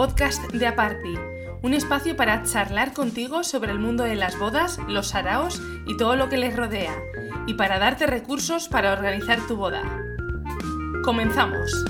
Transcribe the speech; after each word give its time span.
podcast 0.00 0.50
de 0.54 0.66
Aparti, 0.66 1.14
un 1.60 1.74
espacio 1.74 2.16
para 2.16 2.42
charlar 2.44 2.94
contigo 2.94 3.44
sobre 3.44 3.70
el 3.70 3.78
mundo 3.78 4.02
de 4.02 4.14
las 4.14 4.38
bodas, 4.38 4.78
los 4.88 5.08
saraos 5.08 5.60
y 5.86 5.94
todo 5.98 6.16
lo 6.16 6.30
que 6.30 6.38
les 6.38 6.56
rodea, 6.56 6.94
y 7.46 7.52
para 7.52 7.78
darte 7.78 8.06
recursos 8.06 8.70
para 8.70 8.94
organizar 8.94 9.46
tu 9.46 9.56
boda. 9.56 9.82
Comenzamos. 11.04 11.84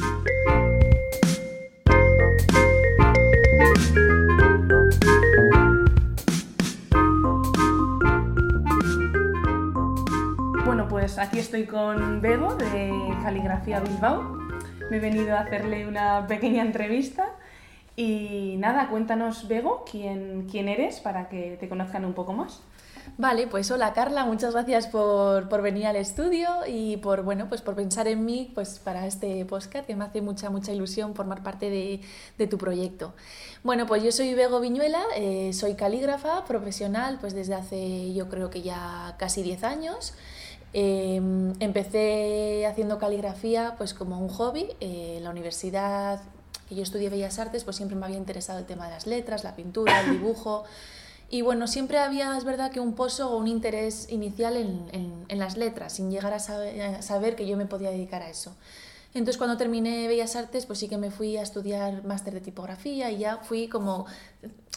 Bueno, 10.64 10.88
pues 10.88 11.16
aquí 11.16 11.38
estoy 11.38 11.64
con 11.66 12.20
Bego 12.20 12.56
de 12.56 12.92
Caligrafía 13.22 13.78
Bilbao. 13.78 14.36
Me 14.90 14.96
he 14.96 15.00
venido 15.00 15.36
a 15.36 15.42
hacerle 15.42 15.86
una 15.86 16.26
pequeña 16.26 16.62
entrevista 16.62 17.36
y 17.96 18.56
nada, 18.58 18.88
cuéntanos, 18.88 19.48
Bego, 19.48 19.84
quién, 19.90 20.46
quién 20.50 20.68
eres 20.68 21.00
para 21.00 21.28
que 21.28 21.56
te 21.58 21.68
conozcan 21.68 22.04
un 22.04 22.14
poco 22.14 22.32
más. 22.32 22.62
Vale, 23.18 23.46
pues 23.46 23.70
hola 23.70 23.92
Carla, 23.92 24.24
muchas 24.24 24.52
gracias 24.52 24.86
por, 24.86 25.48
por, 25.48 25.62
venir 25.62 25.86
al 25.86 25.96
estudio 25.96 26.48
y 26.66 26.96
por, 26.98 27.22
bueno, 27.22 27.48
pues 27.48 27.60
por 27.60 27.74
pensar 27.74 28.08
en 28.08 28.24
mí 28.24 28.50
pues 28.54 28.78
para 28.78 29.06
este 29.06 29.44
podcast 29.44 29.86
que 29.86 29.96
me 29.96 30.04
hace 30.04 30.22
mucha, 30.22 30.50
mucha 30.50 30.72
ilusión 30.72 31.14
formar 31.14 31.42
parte 31.42 31.70
de, 31.70 32.00
de 32.38 32.46
tu 32.46 32.56
proyecto. 32.58 33.14
Bueno, 33.62 33.86
pues 33.86 34.02
yo 34.02 34.12
soy 34.12 34.34
Bego 34.34 34.60
Viñuela, 34.60 35.02
eh, 35.16 35.52
soy 35.52 35.74
calígrafa 35.74 36.44
profesional 36.44 37.18
pues 37.20 37.34
desde 37.34 37.54
hace 37.54 38.12
yo 38.14 38.28
creo 38.28 38.50
que 38.50 38.62
ya 38.62 39.14
casi 39.18 39.42
10 39.42 39.64
años. 39.64 40.14
Eh, 40.72 41.20
empecé 41.58 42.64
haciendo 42.64 42.98
caligrafía 42.98 43.74
pues 43.76 43.92
como 43.92 44.20
un 44.20 44.28
hobby 44.28 44.68
eh, 44.78 45.18
la 45.20 45.30
universidad 45.30 46.20
que 46.70 46.76
yo 46.76 46.84
estudié 46.84 47.10
Bellas 47.10 47.40
Artes, 47.40 47.64
pues 47.64 47.76
siempre 47.76 47.96
me 47.96 48.06
había 48.06 48.16
interesado 48.16 48.60
el 48.60 48.64
tema 48.64 48.86
de 48.86 48.92
las 48.92 49.08
letras, 49.08 49.42
la 49.42 49.56
pintura, 49.56 50.02
el 50.02 50.12
dibujo. 50.12 50.62
Y 51.28 51.42
bueno, 51.42 51.66
siempre 51.66 51.98
había, 51.98 52.38
es 52.38 52.44
verdad, 52.44 52.70
que 52.70 52.78
un 52.78 52.94
pozo 52.94 53.28
o 53.32 53.36
un 53.36 53.48
interés 53.48 54.06
inicial 54.08 54.56
en, 54.56 55.26
en, 55.28 55.38
las 55.40 55.56
letras, 55.56 55.94
sin 55.94 56.12
llegar 56.12 56.32
a 56.32 56.38
saber, 56.38 56.80
a 56.80 57.02
saber, 57.02 57.34
que 57.34 57.48
yo 57.48 57.56
me 57.56 57.66
podía 57.66 57.90
dedicar 57.90 58.22
a 58.22 58.30
eso. 58.30 58.54
Entonces 59.14 59.36
cuando 59.36 59.56
terminé 59.56 60.06
Bellas 60.06 60.36
Artes, 60.36 60.64
pues 60.64 60.78
sí 60.78 60.88
que 60.88 60.96
me 60.96 61.10
fui 61.10 61.36
a 61.36 61.42
estudiar 61.42 62.04
máster 62.04 62.34
de 62.34 62.40
tipografía 62.40 63.10
y 63.10 63.18
ya 63.18 63.38
fui 63.38 63.66
como 63.66 64.06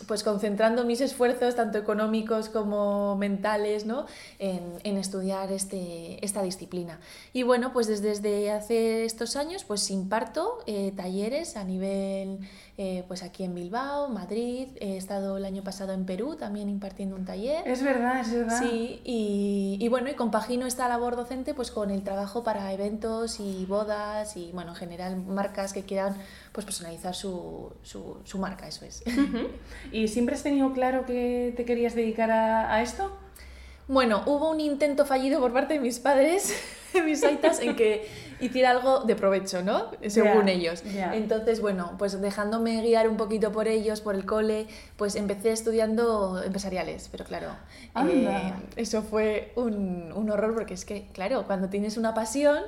pues 0.08 0.24
concentrando 0.24 0.86
mis 0.86 1.02
esfuerzos, 1.02 1.56
tanto 1.56 1.78
económicos 1.78 2.50
como 2.50 3.16
mentales, 3.16 3.86
¿no? 3.86 4.06
en, 4.40 4.74
en, 4.84 4.98
estudiar 4.98 5.52
este, 5.52 6.24
esta 6.26 6.42
disciplina. 6.42 7.00
Y 7.32 7.44
bueno, 7.44 7.72
pues 7.74 7.88
desde, 7.88 8.10
desde 8.10 8.52
hace 8.52 9.06
estos 9.06 9.36
años 9.36 9.64
pues 9.64 9.90
imparto 9.92 10.60
eh, 10.66 10.92
talleres 10.96 11.56
a 11.56 11.64
nivel, 11.64 12.40
eh, 12.78 13.04
pues 13.08 13.24
aquí 13.24 13.44
en 13.44 13.56
Bilbao, 13.56 14.10
Madrid, 14.10 14.70
he 14.80 14.98
estado 14.98 15.38
el 15.38 15.46
año 15.46 15.64
pasado 15.64 15.94
en 15.94 16.06
Perú 16.06 16.36
también 16.36 16.70
impartiendo 16.70 17.16
un 17.16 17.26
taller. 17.26 17.68
Es 17.68 17.84
verdad, 17.84 18.20
es 18.22 18.34
verdad. 18.34 18.60
Sí, 18.60 19.02
y, 19.04 19.78
y 19.80 19.88
bueno, 19.88 20.10
y 20.10 20.16
compagino 20.16 20.66
esta 20.66 20.88
labor 20.90 21.16
docente 21.16 21.54
pues 21.54 21.72
con 21.72 21.92
el 21.92 22.04
trabajo 22.04 22.44
para 22.44 22.72
eventos 22.74 23.40
y 23.40 23.66
bodas 23.66 24.36
y 24.38 24.52
bueno, 24.54 24.72
en 24.72 24.76
general 24.76 25.18
marcas 25.18 25.72
que 25.72 25.84
quieran 25.84 26.16
pues 26.54 26.66
personalizar 26.66 27.16
su, 27.16 27.74
su, 27.82 28.18
su 28.24 28.38
marca, 28.38 28.68
eso 28.68 28.86
es. 28.86 29.04
Uh 29.06 29.10
-huh. 29.10 29.48
¿Y 29.92 30.08
siempre 30.08 30.36
has 30.36 30.44
tenido 30.44 30.72
claro 30.72 31.06
que 31.06 31.54
te 31.58 31.66
querías 31.66 31.96
dedicar 31.96 32.30
a, 32.32 32.74
a, 32.74 32.82
esto? 32.82 33.12
Bueno, 33.88 34.24
hubo 34.28 34.52
un 34.52 34.62
intento 34.62 35.06
fallido 35.06 35.42
por 35.42 35.52
parte 35.52 35.74
de 35.74 35.80
mis 35.80 36.00
padres, 36.00 36.54
mis 37.06 37.24
aitas, 37.24 37.60
en 37.60 37.76
que 37.76 38.08
hiciera 38.40 38.70
algo 38.70 39.00
de 39.00 39.16
provecho, 39.16 39.64
¿no? 39.64 39.88
Según 40.08 40.46
yeah, 40.46 40.54
ellos. 40.54 40.84
Yeah. 40.84 41.16
Entonces, 41.16 41.60
bueno, 41.60 41.96
pues 41.98 42.22
dejándome 42.22 42.82
guiar 42.82 43.10
un 43.10 43.18
poquito 43.18 43.52
por 43.52 43.68
ellos, 43.68 44.02
por 44.02 44.14
el 44.14 44.26
cole, 44.26 44.68
pues 44.96 45.16
empecé 45.16 45.52
estudiando 45.52 46.42
empresariales, 46.44 47.10
pero 47.12 47.26
claro, 47.26 47.48
eh, 48.08 48.54
eso 48.76 49.02
fue 49.02 49.54
un, 49.56 50.14
un 50.14 50.30
horror 50.30 50.54
porque 50.54 50.76
es 50.76 50.86
que, 50.86 51.08
claro, 51.14 51.46
cuando 51.48 51.70
tienes 51.70 51.98
una 51.98 52.14
pasión, 52.14 52.62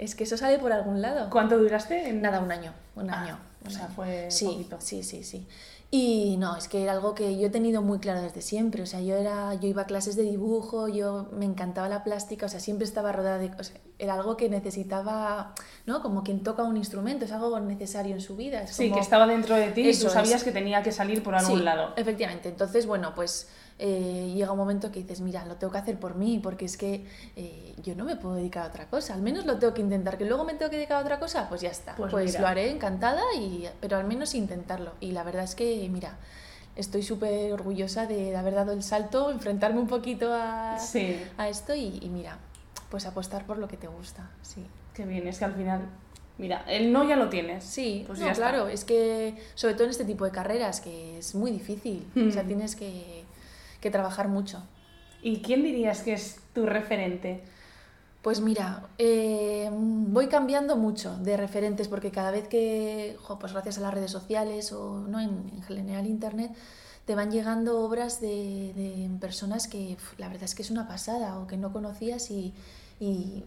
es 0.00 0.14
que 0.14 0.24
eso 0.24 0.36
sale 0.38 0.58
por 0.58 0.72
algún 0.72 1.02
lado. 1.02 1.28
¿Cuánto 1.28 1.58
duraste? 1.58 2.10
Nada, 2.14 2.40
un 2.40 2.50
año. 2.50 2.72
Un 2.96 3.10
ah, 3.10 3.22
año. 3.22 3.38
Un 3.60 3.68
o 3.68 3.70
sea, 3.70 3.84
año. 3.84 3.94
fue 3.94 4.30
sí, 4.30 4.46
poquito. 4.46 4.76
Sí, 4.80 5.02
sí, 5.02 5.22
sí. 5.22 5.46
Y 5.90 6.36
no, 6.38 6.56
es 6.56 6.68
que 6.68 6.82
era 6.82 6.92
algo 6.92 7.14
que 7.14 7.36
yo 7.38 7.48
he 7.48 7.50
tenido 7.50 7.82
muy 7.82 7.98
claro 7.98 8.22
desde 8.22 8.40
siempre. 8.40 8.82
O 8.82 8.86
sea, 8.86 9.00
yo, 9.00 9.16
era, 9.16 9.52
yo 9.54 9.68
iba 9.68 9.82
a 9.82 9.86
clases 9.86 10.16
de 10.16 10.22
dibujo, 10.22 10.88
yo 10.88 11.28
me 11.32 11.44
encantaba 11.44 11.88
la 11.90 12.02
plástica, 12.02 12.46
o 12.46 12.48
sea, 12.48 12.60
siempre 12.60 12.86
estaba 12.86 13.12
rodada 13.12 13.38
de... 13.38 13.50
O 13.58 13.64
sea, 13.64 13.76
era 13.98 14.14
algo 14.14 14.38
que 14.38 14.48
necesitaba, 14.48 15.52
¿no? 15.84 16.00
Como 16.00 16.22
quien 16.22 16.42
toca 16.42 16.62
un 16.62 16.78
instrumento, 16.78 17.26
es 17.26 17.32
algo 17.32 17.60
necesario 17.60 18.14
en 18.14 18.22
su 18.22 18.36
vida. 18.36 18.62
Es 18.62 18.70
sí, 18.70 18.84
como... 18.84 18.94
que 18.94 19.02
estaba 19.02 19.26
dentro 19.26 19.54
de 19.54 19.72
ti 19.72 19.86
Eso 19.86 20.04
y 20.04 20.06
tú 20.06 20.12
sabías 20.14 20.36
es. 20.36 20.44
que 20.44 20.52
tenía 20.52 20.82
que 20.82 20.92
salir 20.92 21.22
por 21.22 21.34
algún 21.34 21.58
sí, 21.58 21.64
lado. 21.64 21.92
efectivamente. 21.96 22.48
Entonces, 22.48 22.86
bueno, 22.86 23.12
pues 23.14 23.48
eh, 23.82 24.30
llega 24.34 24.52
un 24.52 24.58
momento 24.58 24.92
que 24.92 25.00
dices, 25.00 25.22
mira, 25.22 25.46
lo 25.46 25.56
tengo 25.56 25.72
que 25.72 25.78
hacer 25.78 25.98
por 25.98 26.14
mí, 26.14 26.38
porque 26.42 26.66
es 26.66 26.76
que 26.76 27.06
eh, 27.34 27.74
yo 27.82 27.94
no 27.94 28.04
me 28.04 28.14
puedo 28.14 28.34
dedicar 28.34 28.64
a 28.64 28.66
otra 28.66 28.86
cosa, 28.90 29.14
al 29.14 29.22
menos 29.22 29.46
lo 29.46 29.58
tengo 29.58 29.72
que 29.72 29.80
intentar, 29.80 30.18
que 30.18 30.26
luego 30.26 30.44
me 30.44 30.52
tengo 30.52 30.70
que 30.70 30.76
dedicar 30.76 30.98
a 30.98 31.00
otra 31.00 31.18
cosa, 31.18 31.48
pues 31.48 31.62
ya 31.62 31.70
está, 31.70 31.94
pues, 31.96 32.10
pues 32.10 32.38
lo 32.38 32.46
haré 32.46 32.70
encantada, 32.70 33.22
y, 33.34 33.66
pero 33.80 33.96
al 33.96 34.04
menos 34.04 34.34
intentarlo. 34.34 34.92
Y 35.00 35.12
la 35.12 35.22
verdad 35.22 35.44
es 35.44 35.54
que, 35.54 35.88
mira, 35.90 36.18
estoy 36.76 37.02
súper 37.02 37.54
orgullosa 37.54 38.06
de, 38.06 38.32
de, 38.32 38.36
haber 38.36 38.54
dado 38.54 38.72
el 38.72 38.82
salto, 38.82 39.30
enfrentarme 39.30 39.80
un 39.80 39.88
poquito 39.88 40.30
a, 40.34 40.78
sí. 40.78 41.18
a 41.38 41.48
esto 41.48 41.74
y, 41.74 42.00
y, 42.02 42.10
mira, 42.10 42.36
pues 42.90 43.06
apostar 43.06 43.46
por 43.46 43.56
lo 43.56 43.66
que 43.66 43.78
te 43.78 43.86
gusta, 43.86 44.28
sí. 44.42 44.62
Qué 44.92 45.06
bien, 45.06 45.26
es 45.26 45.38
que 45.38 45.46
al 45.46 45.54
final 45.54 45.88
Mira, 46.36 46.64
el 46.66 46.90
no 46.90 47.06
ya 47.06 47.16
lo 47.16 47.28
tienes. 47.28 47.62
Sí, 47.64 48.04
pues 48.06 48.18
no, 48.18 48.24
ya 48.24 48.32
claro, 48.32 48.60
está. 48.60 48.72
es 48.72 48.84
que 48.86 49.34
sobre 49.54 49.74
todo 49.74 49.84
en 49.84 49.90
este 49.90 50.06
tipo 50.06 50.24
de 50.24 50.30
carreras 50.30 50.80
que 50.80 51.18
es 51.18 51.34
muy 51.34 51.50
difícil, 51.50 52.06
mm. 52.14 52.28
o 52.28 52.30
sea, 52.30 52.44
tienes 52.44 52.76
que, 52.76 53.24
que, 53.80 53.90
trabajar 53.90 54.28
mucho. 54.28 54.62
¿Y 55.22 55.40
quién 55.42 55.62
dirías 55.62 56.02
que 56.02 56.12
es 56.14 56.40
tu 56.54 56.66
referente? 56.66 57.42
Pues 58.22 58.40
mira, 58.40 58.88
eh, 58.98 59.70
voy 59.72 60.28
cambiando 60.28 60.76
mucho 60.76 61.16
de 61.16 61.36
referentes 61.36 61.88
porque 61.88 62.10
cada 62.10 62.30
vez 62.30 62.48
que, 62.48 63.16
jo, 63.20 63.38
pues 63.38 63.52
gracias 63.52 63.78
a 63.78 63.80
las 63.80 63.94
redes 63.94 64.10
sociales 64.10 64.72
o 64.72 65.00
no 65.00 65.20
en, 65.20 65.50
en 65.54 65.62
general 65.62 66.06
internet, 66.06 66.52
te 67.06 67.14
van 67.14 67.30
llegando 67.30 67.80
obras 67.80 68.20
de, 68.20 68.72
de 68.76 69.10
personas 69.20 69.68
que 69.68 69.96
la 70.18 70.28
verdad 70.28 70.44
es 70.44 70.54
que 70.54 70.62
es 70.62 70.70
una 70.70 70.86
pasada 70.86 71.38
o 71.38 71.46
que 71.46 71.56
no 71.56 71.72
conocías 71.72 72.30
y, 72.30 72.54
y 73.00 73.42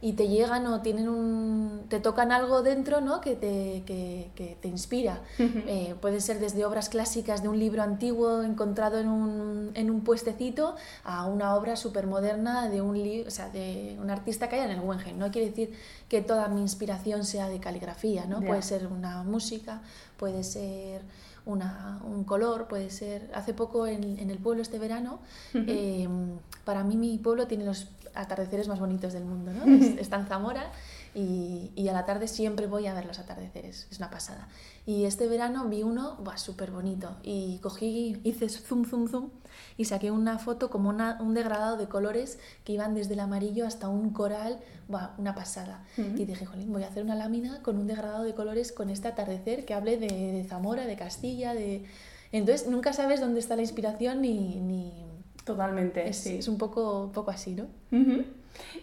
y 0.00 0.12
te 0.12 0.28
llegan 0.28 0.66
o 0.66 0.80
tienen 0.80 1.08
un, 1.08 1.86
te 1.88 1.98
tocan 1.98 2.30
algo 2.30 2.62
dentro 2.62 3.00
¿no? 3.00 3.20
que, 3.20 3.34
te, 3.34 3.82
que, 3.84 4.30
que 4.36 4.56
te 4.60 4.68
inspira. 4.68 5.22
Uh 5.38 5.42
-huh. 5.42 5.64
eh, 5.66 5.94
puede 6.00 6.20
ser 6.20 6.38
desde 6.38 6.64
obras 6.64 6.88
clásicas 6.88 7.42
de 7.42 7.48
un 7.48 7.58
libro 7.58 7.82
antiguo 7.82 8.42
encontrado 8.42 8.98
en 8.98 9.08
un, 9.08 9.72
en 9.74 9.90
un 9.90 10.02
puestecito 10.02 10.76
a 11.02 11.26
una 11.26 11.56
obra 11.56 11.74
súper 11.74 12.06
moderna 12.06 12.68
de 12.68 12.80
un, 12.80 12.96
o 13.26 13.30
sea, 13.30 13.48
de 13.48 13.98
un 14.00 14.10
artista 14.10 14.48
que 14.48 14.56
haya 14.56 14.66
en 14.66 14.78
el 14.78 14.80
Wengen. 14.80 15.18
No 15.18 15.30
quiere 15.32 15.48
decir 15.48 15.72
que 16.08 16.20
toda 16.22 16.46
mi 16.48 16.60
inspiración 16.60 17.24
sea 17.24 17.48
de 17.48 17.58
caligrafía, 17.58 18.24
¿no? 18.26 18.38
Yeah. 18.38 18.48
puede 18.48 18.62
ser 18.62 18.86
una 18.86 19.24
música, 19.24 19.82
puede 20.16 20.44
ser 20.44 21.02
una, 21.48 22.00
un 22.04 22.24
color, 22.24 22.68
puede 22.68 22.90
ser... 22.90 23.30
Hace 23.34 23.54
poco 23.54 23.86
en, 23.86 24.18
en 24.18 24.30
el 24.30 24.38
pueblo 24.38 24.62
este 24.62 24.78
verano, 24.78 25.20
uh 25.54 25.58
-huh. 25.58 25.64
eh, 25.66 26.08
para 26.64 26.84
mí 26.84 26.96
mi 26.96 27.18
pueblo 27.18 27.46
tiene 27.46 27.64
los 27.64 27.88
atardeceres 28.14 28.68
más 28.68 28.78
bonitos 28.78 29.12
del 29.12 29.24
mundo, 29.24 29.52
¿no? 29.52 29.64
Está 30.00 30.16
en 30.16 30.26
Zamora 30.26 30.70
y, 31.14 31.70
y, 31.74 31.88
a 31.88 31.92
la 31.92 32.04
tarde 32.04 32.28
siempre 32.28 32.66
voy 32.66 32.86
a 32.86 32.94
ver 32.94 33.06
los 33.06 33.18
atardeceres, 33.18 33.86
es 33.90 33.98
una 33.98 34.10
pasada. 34.10 34.48
Y 34.86 35.04
este 35.04 35.26
verano 35.26 35.68
vi 35.68 35.82
uno 35.82 36.18
súper 36.36 36.70
bonito 36.70 37.16
y 37.22 37.58
cogí, 37.58 38.20
hice 38.24 38.48
zoom, 38.48 38.84
zoom, 38.84 39.08
zoom 39.08 39.30
y 39.76 39.84
saqué 39.84 40.10
una 40.10 40.38
foto 40.38 40.70
como 40.70 40.88
una, 40.88 41.18
un 41.20 41.34
degradado 41.34 41.76
de 41.76 41.86
colores 41.88 42.38
que 42.64 42.72
iban 42.72 42.94
desde 42.94 43.14
el 43.14 43.20
amarillo 43.20 43.66
hasta 43.66 43.88
un 43.88 44.10
coral, 44.10 44.58
una 45.18 45.34
pasada. 45.34 45.84
Uh 45.96 46.02
-huh. 46.02 46.20
Y 46.20 46.24
dije, 46.24 46.46
jolín, 46.46 46.72
voy 46.72 46.82
a 46.82 46.88
hacer 46.88 47.04
una 47.04 47.14
lámina 47.14 47.62
con 47.62 47.78
un 47.78 47.86
degradado 47.86 48.24
de 48.24 48.34
colores 48.34 48.72
con 48.72 48.90
este 48.90 49.08
atardecer 49.08 49.64
que 49.64 49.74
hable 49.74 49.98
de, 49.98 50.08
de 50.32 50.44
Zamora, 50.44 50.86
de 50.86 50.96
Castilla, 50.96 51.54
de... 51.54 51.84
Entonces 52.32 52.68
nunca 52.68 52.92
sabes 52.92 53.20
dónde 53.20 53.40
está 53.40 53.56
la 53.56 53.62
inspiración 53.62 54.20
ni... 54.22 54.60
ni... 54.60 54.92
Totalmente, 55.44 56.08
es, 56.08 56.16
sí. 56.18 56.36
Es 56.38 56.48
un 56.48 56.58
poco, 56.58 57.10
poco 57.14 57.30
así, 57.30 57.54
¿no? 57.54 57.64
Uh 57.90 57.96
-huh. 57.96 58.24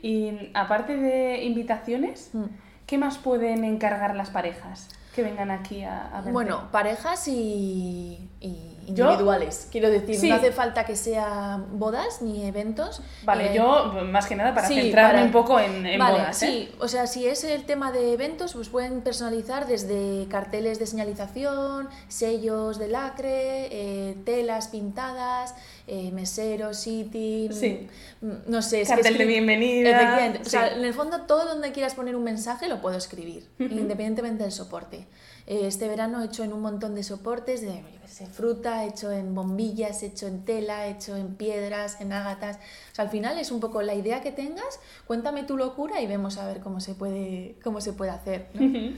Y 0.01 0.49
aparte 0.53 0.95
de 0.97 1.43
invitaciones, 1.43 2.29
mm. 2.33 2.43
¿qué 2.87 2.97
más 2.97 3.17
pueden 3.17 3.63
encargar 3.63 4.15
las 4.15 4.29
parejas 4.29 4.89
que 5.13 5.21
vengan 5.21 5.51
aquí 5.51 5.83
a, 5.83 6.17
a? 6.17 6.21
Bueno, 6.21 6.71
parejas 6.71 7.27
y, 7.27 8.29
y 8.41 8.74
individuales, 8.85 9.65
¿Yo? 9.65 9.71
quiero 9.71 9.89
decir, 9.89 10.15
sí. 10.15 10.29
no 10.29 10.35
hace 10.35 10.51
falta 10.51 10.85
que 10.85 10.95
sean 10.95 11.79
bodas 11.79 12.21
ni 12.21 12.45
eventos. 12.45 13.01
Vale, 13.23 13.51
eh, 13.51 13.55
yo 13.55 13.93
más 14.05 14.27
que 14.27 14.35
nada 14.35 14.53
para 14.53 14.67
sí, 14.67 14.75
centrarme 14.75 15.13
para... 15.13 15.25
un 15.25 15.31
poco 15.31 15.59
en, 15.59 15.85
en 15.85 15.99
vale, 15.99 16.19
bodas. 16.19 16.43
¿eh? 16.43 16.47
Sí, 16.47 16.75
o 16.79 16.87
sea, 16.87 17.07
si 17.07 17.27
es 17.27 17.43
el 17.43 17.65
tema 17.65 17.91
de 17.91 18.13
eventos, 18.13 18.53
pues 18.53 18.69
pueden 18.69 19.01
personalizar 19.01 19.67
desde 19.67 20.27
carteles 20.29 20.79
de 20.79 20.85
señalización, 20.87 21.89
sellos 22.07 22.77
de 22.79 22.87
lacre, 22.87 23.67
eh, 23.71 24.15
telas 24.25 24.67
pintadas, 24.69 25.55
eh, 25.87 26.11
meseros, 26.11 26.77
sitting, 26.77 27.53
sí. 27.53 27.87
no 28.21 28.61
sé. 28.61 28.81
Es 28.81 28.89
Cartel 28.89 29.13
que 29.13 29.19
de 29.19 29.25
bienvenida. 29.25 30.33
O 30.41 30.49
sea, 30.49 30.73
en 30.73 30.83
el 30.83 30.93
fondo 30.93 31.21
todo 31.21 31.45
donde 31.45 31.71
quieras 31.71 31.93
poner 31.95 32.15
un 32.15 32.23
mensaje 32.23 32.67
lo 32.67 32.81
puedo 32.81 32.97
escribir, 32.97 33.47
uh 33.59 33.63
-huh. 33.63 33.71
independientemente 33.71 34.43
del 34.43 34.51
soporte. 34.51 35.07
Eh, 35.47 35.67
este 35.67 35.87
verano 35.87 36.21
he 36.21 36.25
hecho 36.25 36.43
en 36.43 36.53
un 36.53 36.61
montón 36.61 36.95
de 36.95 37.03
soportes, 37.03 37.61
de 37.61 37.83
fruta, 38.31 38.85
hecho 38.85 39.11
en 39.11 39.35
bombillas, 39.35 40.01
hecho 40.01 40.27
en 40.27 40.43
tela, 40.43 40.87
hecho 40.87 41.15
en 41.15 41.35
piedras, 41.35 42.01
en 42.01 42.13
ágatas. 42.13 42.57
O 42.91 42.95
sea, 42.95 43.05
al 43.05 43.11
final 43.11 43.37
es 43.37 43.51
un 43.51 43.59
poco 43.59 43.81
la 43.81 43.93
idea 43.93 44.21
que 44.21 44.31
tengas, 44.31 44.79
cuéntame 45.05 45.43
tu 45.43 45.57
locura 45.57 46.01
y 46.01 46.07
vemos 46.07 46.37
a 46.37 46.47
ver 46.47 46.61
cómo 46.61 46.79
se 46.79 46.95
puede, 46.95 47.57
cómo 47.63 47.81
se 47.81 47.93
puede 47.93 48.11
hacer. 48.11 48.47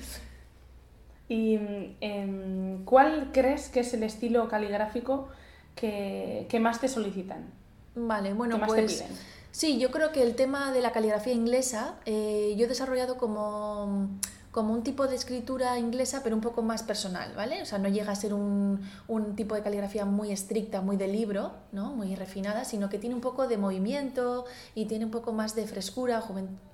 ¿Y 1.30 1.60
em, 2.00 2.86
cuál 2.86 3.32
crees 3.34 3.68
que 3.68 3.82
es 3.82 3.94
el 3.94 4.04
estilo 4.04 4.48
caligráfico 4.48 5.28
que, 5.76 6.48
más 6.62 6.80
te 6.80 6.88
solicitan? 6.88 7.52
Vale, 7.96 8.34
bueno, 8.34 8.60
pues... 8.66 9.04
Sí, 9.52 9.80
yo 9.80 9.90
creo 9.90 10.12
que 10.12 10.22
el 10.22 10.36
tema 10.36 10.72
de 10.72 10.82
la 10.82 10.92
caligrafía 10.92 11.34
inglesa, 11.34 11.96
eh, 12.06 12.54
yo 12.58 12.66
he 12.66 12.68
desarrollado 12.68 13.18
como, 13.18 14.08
como 14.58 14.74
un 14.74 14.82
tipo 14.82 15.08
de 15.08 15.16
escritura 15.16 15.78
inglesa, 15.78 16.22
pero 16.24 16.36
un 16.36 16.42
poco 16.42 16.64
más 16.64 16.82
personal, 16.82 17.32
¿vale? 17.36 17.62
O 17.62 17.66
sea, 17.68 17.78
no 17.78 17.90
llega 17.90 18.12
a 18.12 18.16
ser 18.16 18.34
un, 18.34 18.82
un 19.08 19.36
tipo 19.36 19.54
de 19.54 19.62
caligrafía 19.62 20.04
muy 20.04 20.32
estricta, 20.32 20.82
muy 20.82 20.98
de 20.98 21.08
libro, 21.08 21.52
¿no? 21.72 21.92
Muy 21.92 22.16
refinada, 22.16 22.66
sino 22.66 22.90
que 22.90 22.98
tiene 22.98 23.14
un 23.14 23.22
poco 23.22 23.48
de 23.48 23.60
movimiento 23.60 24.46
y 24.74 24.86
tiene 24.86 25.06
un 25.06 25.12
poco 25.12 25.32
más 25.32 25.54
de 25.54 25.68
frescura, 25.68 26.24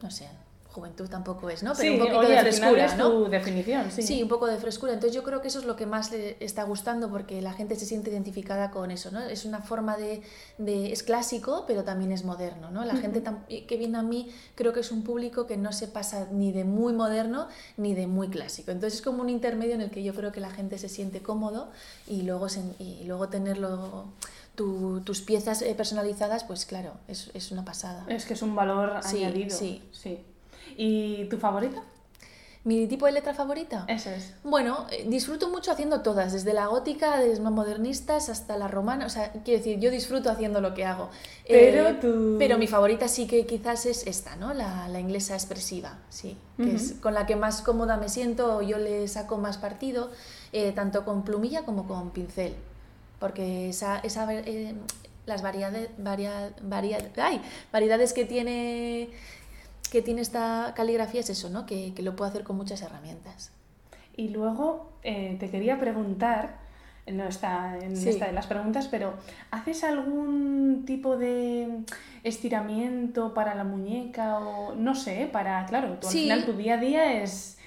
no 0.01 0.11
sé, 0.11 0.29
juventud 0.73 1.07
tampoco 1.07 1.49
es, 1.49 1.61
¿no? 1.61 1.73
Pero 1.77 1.93
un 1.93 1.99
poquito 1.99 2.21
de 2.21 2.39
frescura, 2.39 2.85
es 2.85 2.97
tu 2.97 3.29
definición, 3.29 3.91
sí. 3.91 4.01
Sí, 4.01 4.23
un 4.23 4.27
poco 4.27 4.47
de 4.47 4.57
frescura. 4.57 4.93
Entonces 4.93 5.15
yo 5.15 5.23
creo 5.23 5.39
que 5.41 5.47
eso 5.47 5.59
es 5.59 5.65
lo 5.65 5.75
que 5.75 5.85
más 5.85 6.11
le 6.11 6.35
está 6.39 6.63
gustando 6.63 7.09
porque 7.09 7.41
la 7.41 7.53
gente 7.53 7.75
se 7.75 7.85
siente 7.85 8.09
identificada 8.09 8.71
con 8.71 8.89
eso, 8.89 9.11
¿no? 9.11 9.21
Es 9.21 9.45
una 9.45 9.61
forma 9.61 9.95
de, 9.97 10.21
de 10.57 10.91
es 10.91 11.03
clásico, 11.03 11.65
pero 11.67 11.83
también 11.83 12.11
es 12.11 12.25
moderno, 12.25 12.71
¿no? 12.71 12.83
La 12.85 12.95
gente 12.95 13.23
que 13.47 13.77
viene 13.77 13.97
a 13.99 14.01
mí 14.01 14.31
creo 14.55 14.73
que 14.73 14.79
es 14.79 14.91
un 14.91 15.03
público 15.03 15.45
que 15.45 15.57
no 15.57 15.71
se 15.71 15.87
pasa 15.87 16.27
ni 16.31 16.51
de 16.51 16.63
muy 16.63 16.93
moderno 16.93 17.47
ni 17.77 17.93
de 17.93 18.07
muy 18.07 18.29
clásico. 18.29 18.71
Entonces 18.71 18.99
es 18.99 19.05
como 19.05 19.21
un 19.21 19.29
intermedio 19.29 19.75
en 19.75 19.81
el 19.81 19.91
que 19.91 20.03
yo 20.03 20.13
creo 20.13 20.31
que 20.31 20.39
la 20.39 20.49
gente 20.49 20.77
se 20.79 20.89
siente 20.89 21.21
cómodo 21.21 21.69
y 22.07 22.23
luego, 22.23 22.47
y 22.79 23.03
luego 23.05 23.29
tenerlo 23.29 24.07
tus 24.55 25.21
piezas 25.21 25.61
eh, 25.61 25.73
personalizadas, 25.75 26.43
pues 26.43 26.65
claro, 26.65 26.93
es, 27.07 27.31
es, 27.33 27.51
una 27.51 27.65
pasada. 27.65 28.05
Es 28.07 28.25
que 28.25 28.33
es 28.33 28.41
un 28.41 28.55
valor 28.55 28.99
sí, 29.01 29.23
añadido. 29.23 29.55
Sí, 29.55 29.81
sí. 29.91 30.23
¿Y 30.77 31.25
tu 31.25 31.37
favorita? 31.37 31.81
¿Mi 32.65 32.87
tipo 32.87 33.05
de 33.07 33.11
letra 33.11 33.33
favorita? 33.33 33.83
Eso 33.89 34.09
es. 34.09 34.33
Bueno, 34.45 34.87
eh, 34.89 35.05
disfruto 35.09 35.49
mucho 35.49 35.69
haciendo 35.69 35.99
todas, 35.99 36.31
desde 36.31 36.53
la 36.53 36.67
gótica, 36.67 37.19
desde 37.19 37.43
las 37.43 37.51
modernistas 37.51 38.29
hasta 38.29 38.55
la 38.55 38.69
romana. 38.69 39.05
O 39.05 39.09
sea, 39.09 39.33
quiero 39.43 39.57
decir, 39.57 39.79
yo 39.79 39.91
disfruto 39.91 40.29
haciendo 40.29 40.61
lo 40.61 40.73
que 40.73 40.85
hago. 40.85 41.09
Pero 41.45 41.89
eh, 41.89 42.37
Pero 42.39 42.57
mi 42.57 42.67
favorita 42.67 43.09
sí 43.09 43.27
que 43.27 43.45
quizás 43.45 43.85
es 43.85 44.07
esta, 44.07 44.37
¿no? 44.37 44.53
La, 44.53 44.87
la 44.87 45.01
inglesa 45.01 45.33
expresiva, 45.33 45.99
sí. 46.09 46.37
Que 46.55 46.75
es 46.75 46.93
con 47.01 47.13
la 47.13 47.25
que 47.25 47.35
más 47.35 47.61
cómoda 47.63 47.97
me 47.97 48.07
siento, 48.07 48.61
yo 48.61 48.77
le 48.77 49.09
saco 49.09 49.37
más 49.37 49.57
partido, 49.57 50.11
eh, 50.53 50.71
tanto 50.71 51.03
con 51.03 51.23
plumilla 51.25 51.63
como 51.63 51.85
con 51.85 52.11
pincel. 52.11 52.55
Porque 53.19 53.69
esa, 53.69 53.99
esa 53.99 54.25
las 55.25 55.41
variedades, 55.41 55.89
variedades 57.71 58.13
que 58.13 58.25
tiene 58.25 59.09
que 59.93 60.01
tiene 60.01 60.21
esta 60.21 60.73
caligrafía 60.75 61.19
es 61.19 61.29
eso, 61.29 61.51
¿no? 61.51 61.67
que, 61.67 61.93
lo 61.99 62.15
puedo 62.15 62.27
hacer 62.27 62.43
con 62.43 62.57
muchas 62.57 62.81
herramientas. 62.81 63.51
Y 64.17 64.29
luego 64.29 64.91
eh, 65.03 65.37
te 65.39 65.51
quería 65.51 65.79
preguntar, 65.79 66.57
no 67.05 67.25
está 67.25 67.77
en 67.77 67.95
esta 67.95 68.25
de 68.25 68.31
las 68.31 68.47
preguntas, 68.47 68.87
pero 68.89 69.13
¿haces 69.51 69.83
algún 69.83 70.85
tipo 70.87 71.15
de 71.15 71.83
estiramiento 72.23 73.35
para 73.35 73.53
la 73.53 73.65
muñeca 73.65 74.39
o 74.39 74.73
no 74.73 74.95
sé, 74.95 75.29
para, 75.31 75.63
claro, 75.67 75.99
al 76.01 76.09
final 76.09 76.43
tu 76.43 76.53
día 76.53 76.73
a 76.73 76.77
día 76.77 77.21
es, 77.21 77.59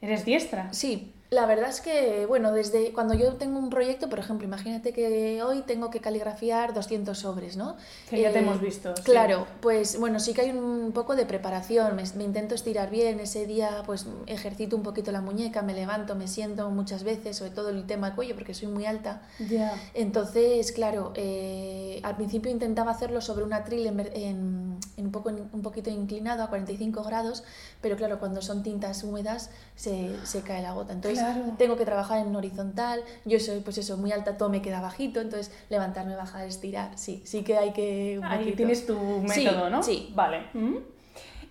eres 0.00 0.24
diestra? 0.24 0.72
Sí, 0.72 1.12
la 1.34 1.46
verdad 1.46 1.68
es 1.68 1.80
que, 1.80 2.26
bueno, 2.26 2.52
desde 2.52 2.92
cuando 2.92 3.14
yo 3.14 3.34
tengo 3.34 3.58
un 3.58 3.68
proyecto, 3.68 4.08
por 4.08 4.20
ejemplo, 4.20 4.46
imagínate 4.46 4.92
que 4.92 5.42
hoy 5.42 5.62
tengo 5.62 5.90
que 5.90 6.00
caligrafiar 6.00 6.72
200 6.72 7.18
sobres, 7.18 7.56
¿no? 7.56 7.76
Que 8.08 8.22
ya 8.22 8.32
te 8.32 8.38
hemos 8.38 8.58
eh, 8.58 8.64
visto. 8.64 8.94
Claro, 9.02 9.46
pues 9.60 9.98
bueno, 9.98 10.20
sí 10.20 10.32
que 10.32 10.42
hay 10.42 10.50
un 10.50 10.92
poco 10.92 11.16
de 11.16 11.26
preparación, 11.26 11.96
me, 11.96 12.24
intento 12.24 12.54
estirar 12.54 12.88
bien, 12.90 13.18
ese 13.18 13.46
día 13.46 13.82
pues 13.84 14.06
ejercito 14.26 14.76
un 14.76 14.82
poquito 14.82 15.10
la 15.10 15.20
muñeca, 15.20 15.62
me 15.62 15.74
levanto, 15.74 16.14
me 16.14 16.28
siento 16.28 16.70
muchas 16.70 17.02
veces, 17.02 17.36
sobre 17.36 17.50
todo 17.50 17.70
el 17.70 17.84
tema 17.86 18.08
del 18.08 18.16
cuello, 18.16 18.34
porque 18.36 18.54
soy 18.54 18.68
muy 18.68 18.86
alta. 18.86 19.22
Ya. 19.48 19.74
Entonces, 19.94 20.70
claro, 20.70 21.12
eh, 21.16 22.00
al 22.04 22.14
principio 22.14 22.50
intentaba 22.50 22.92
hacerlo 22.92 23.20
sobre 23.20 23.44
un 23.44 23.52
atril 23.52 23.86
en, 23.86 24.78
un, 24.96 25.10
poco, 25.10 25.30
un 25.30 25.62
poquito 25.62 25.90
inclinado, 25.90 26.44
a 26.44 26.48
45 26.48 27.02
grados, 27.02 27.42
pero 27.80 27.96
claro, 27.96 28.20
cuando 28.20 28.40
son 28.40 28.62
tintas 28.62 29.02
húmedas 29.02 29.50
se, 29.74 30.14
se 30.24 30.42
cae 30.42 30.62
la 30.62 30.72
gota. 30.72 30.92
Entonces, 30.92 31.23
tengo 31.58 31.76
que 31.76 31.84
trabajar 31.84 32.26
en 32.26 32.34
horizontal, 32.34 33.00
yo 33.24 33.38
soy 33.40 33.60
pues 33.60 33.78
eso, 33.78 33.96
muy 33.96 34.12
alta, 34.12 34.36
todo 34.36 34.48
me 34.48 34.62
queda 34.62 34.80
bajito, 34.80 35.20
entonces 35.20 35.54
levantarme, 35.70 36.16
bajar, 36.16 36.46
estirar, 36.46 36.96
sí, 36.96 37.22
sí 37.24 37.42
que 37.42 37.56
hay 37.56 37.72
que... 37.72 38.20
Ahí 38.22 38.52
tienes 38.52 38.86
tu 38.86 38.96
método, 39.22 39.70
¿no? 39.70 39.82
Sí. 39.82 40.12
Vale. 40.14 40.42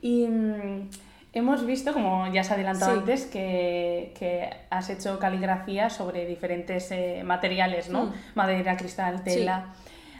Y 0.01 0.27
mm, 0.27 0.89
hemos 1.33 1.65
visto, 1.65 1.93
como 1.93 2.31
ya 2.31 2.43
se 2.43 2.51
ha 2.51 2.55
adelantado 2.55 2.99
antes, 2.99 3.25
que, 3.25 4.13
que, 4.17 4.49
has 4.69 4.89
hecho 4.89 5.19
caligrafía 5.19 5.89
sobre 5.89 6.25
diferentes 6.25 6.91
eh, 6.91 7.23
materiales, 7.23 7.89
¿no? 7.89 8.05
Mm. 8.05 8.13
Madera, 8.35 8.77
cristal, 8.77 9.23
tela. 9.23 9.73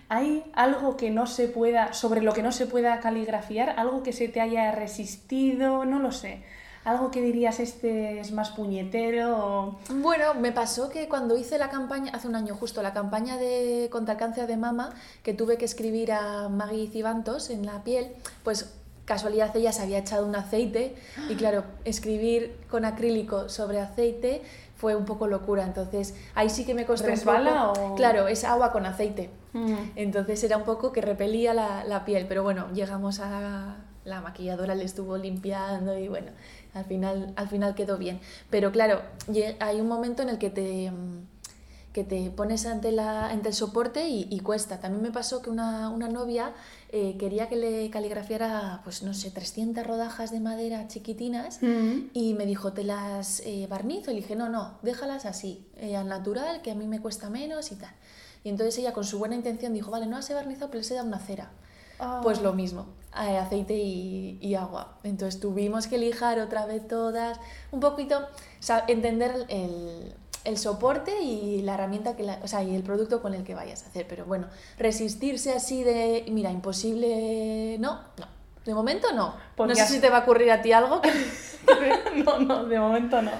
¿Hay 0.10 0.44
algo 0.54 0.96
que 0.96 1.10
no 1.10 1.26
se 1.26 1.48
pueda, 1.48 1.94
sobre 1.94 2.22
lo 2.22 2.34
que 2.34 2.44
no 2.44 2.52
se 2.52 2.68
pueda 2.68 3.00
caligrafiar? 3.00 3.76
¿Algo 3.78 4.04
que 4.04 4.14
se 4.14 4.28
te 4.28 4.42
haya 4.42 4.72
resistido? 4.72 5.86
No 5.86 6.00
lo 6.00 6.12
sé 6.12 6.44
algo 6.86 7.12
que 7.12 7.22
dirías 7.22 7.60
este 7.60 8.20
es 8.20 8.32
más 8.32 8.52
puñetero. 8.52 9.78
Bueno, 9.90 10.34
me 10.36 10.52
pasó 10.52 10.90
que 10.90 11.08
cuando 11.08 11.38
hice 11.38 11.58
la 11.58 11.70
campaña, 11.70 12.12
hace 12.14 12.28
un 12.28 12.36
año 12.36 12.56
justo, 12.56 12.82
la 12.82 12.94
campaña 12.94 13.38
de 13.38 13.88
contra 13.92 14.14
el 14.14 14.20
cáncer 14.20 14.48
de 14.48 14.58
mama, 14.58 14.94
que 15.24 15.34
tuve 15.34 15.58
que 15.58 15.66
escribir 15.66 16.12
a 16.12 16.50
Maggie 16.50 16.90
Cibantos 16.90 17.50
en 17.50 17.66
la 17.66 17.84
piel, 17.84 18.12
pues 18.44 18.74
casualidad 19.06 19.56
ella 19.56 19.72
se 19.72 19.82
había 19.82 20.00
echado 20.00 20.26
un 20.26 20.36
aceite 20.36 20.96
y 21.30 21.36
claro, 21.36 21.66
escribir 21.84 22.56
con 22.70 22.86
acrílico 22.86 23.50
sobre 23.50 23.80
aceite 23.80 24.42
fue 24.78 24.96
un 24.96 25.06
poco 25.06 25.28
locura, 25.28 25.64
entonces 25.64 26.16
ahí 26.36 26.50
sí 26.50 26.66
que 26.66 26.74
me 26.74 26.86
costó 26.86 27.08
¿Resbala 27.08 27.70
un 27.70 27.74
poco. 27.74 27.96
Claro, 27.96 28.28
es 28.28 28.44
agua 28.44 28.72
con 28.72 28.86
aceite. 28.86 29.30
Mm. 29.54 29.76
Entonces 29.96 30.44
era 30.44 30.58
un 30.58 30.64
poco 30.64 30.92
que 30.92 31.02
repelía 31.02 31.54
la, 31.54 31.86
la 31.86 32.04
piel, 32.04 32.26
pero 32.28 32.44
bueno, 32.44 32.68
llegamos 32.74 33.20
a 33.20 33.78
la 34.06 34.22
maquilladora 34.22 34.76
le 34.76 34.84
estuvo 34.84 35.18
limpiando 35.18 35.98
y 35.98 36.08
bueno, 36.08 36.32
al 36.74 36.86
final, 36.86 37.34
al 37.36 37.48
final 37.48 37.76
quedó 37.76 37.98
bien. 37.98 38.20
Pero 38.50 38.72
claro, 38.72 39.02
hay 39.60 39.82
un 39.82 39.88
momento 39.88 40.24
en 40.24 40.30
el 40.30 40.38
que 40.38 40.50
te, 40.50 40.92
que 41.94 42.04
te 42.04 42.32
pones 42.32 42.66
ante, 42.66 42.92
la, 42.92 43.30
ante 43.30 43.50
el 43.50 43.54
soporte 43.54 44.10
y, 44.10 44.40
cuesta. 44.40 44.80
También 44.80 45.04
me 45.04 45.12
pasó 45.12 45.42
que 45.42 45.50
una, 45.50 45.90
una 45.90 46.10
novia 46.10 46.54
eh, 46.90 47.16
quería 47.18 47.48
que 47.48 47.56
le 47.56 47.90
caligrafiara, 47.92 48.82
pues 48.84 49.04
no 49.04 49.14
sé, 49.14 49.30
300 49.30 49.86
rodajas 49.86 50.32
de 50.32 50.40
madera 50.40 50.88
chiquitinas 50.88 51.62
mm. 51.62 52.10
y 52.14 52.34
me 52.34 52.46
dijo, 52.48 52.74
¿te 52.74 52.84
las 52.84 53.42
eh, 53.42 53.68
barnizo? 53.70 54.12
Y 54.12 54.16
le 54.16 54.22
dije, 54.22 54.36
no, 54.36 54.50
no, 54.50 54.80
déjalas 54.82 55.26
así, 55.26 55.68
eh, 55.78 55.96
al 55.96 56.08
natural, 56.08 56.62
que 56.64 56.72
a 56.72 56.76
mí 56.76 56.88
me 56.88 57.00
cuesta 57.00 57.30
menos 57.30 57.72
y 57.72 57.76
tal. 57.76 57.94
Y 58.44 58.50
entonces 58.50 58.78
ella 58.80 58.92
con 58.92 59.06
su 59.06 59.20
buena 59.20 59.36
intención 59.36 59.74
dijo, 59.74 59.92
vale, 59.92 60.08
no 60.08 60.18
las 60.18 60.30
he 60.30 60.34
barnizado, 60.34 60.68
pero 60.68 60.80
les 60.80 60.92
he 60.92 60.96
dado 60.96 61.08
una 61.08 61.20
cera. 61.20 61.52
Pues 62.22 62.42
lo 62.42 62.54
mismo, 62.54 62.88
eh, 63.22 63.38
aceite 63.38 63.76
y, 63.76 64.56
agua. 64.56 64.98
Entonces 65.04 65.40
tuvimos 65.40 65.88
que 65.88 65.98
lijar 65.98 66.40
otra 66.40 66.66
vez 66.66 66.88
todas, 66.88 67.40
un 67.72 67.80
poquito, 67.80 68.28
entender 68.88 69.46
el, 69.50 70.58
soporte 70.58 71.22
y 71.22 71.62
la 71.62 71.76
herramienta 71.76 72.16
que 72.16 72.24
o 72.24 72.48
sea, 72.48 72.64
y 72.64 72.76
el 72.76 72.84
producto 72.84 73.22
con 73.22 73.34
el 73.34 73.44
que 73.44 73.56
vayas 73.56 73.84
a 73.84 73.88
hacer. 73.88 74.08
Pero 74.08 74.26
bueno, 74.26 74.48
resistirse 74.78 75.54
así 75.54 75.84
de, 75.84 76.26
mira, 76.30 76.52
imposible, 76.52 77.78
no, 77.80 78.02
no. 78.18 78.34
De 78.66 78.74
momento 78.74 79.12
no. 79.12 79.36
no 79.58 79.76
sé 79.76 79.86
si 79.88 80.00
te 80.00 80.10
va 80.10 80.20
a 80.20 80.22
ocurrir 80.22 80.50
a 80.50 80.62
ti 80.62 80.72
algo. 80.72 81.02
no, 82.26 82.40
no, 82.40 82.66
de 82.66 82.80
momento 82.80 83.22
no. 83.22 83.32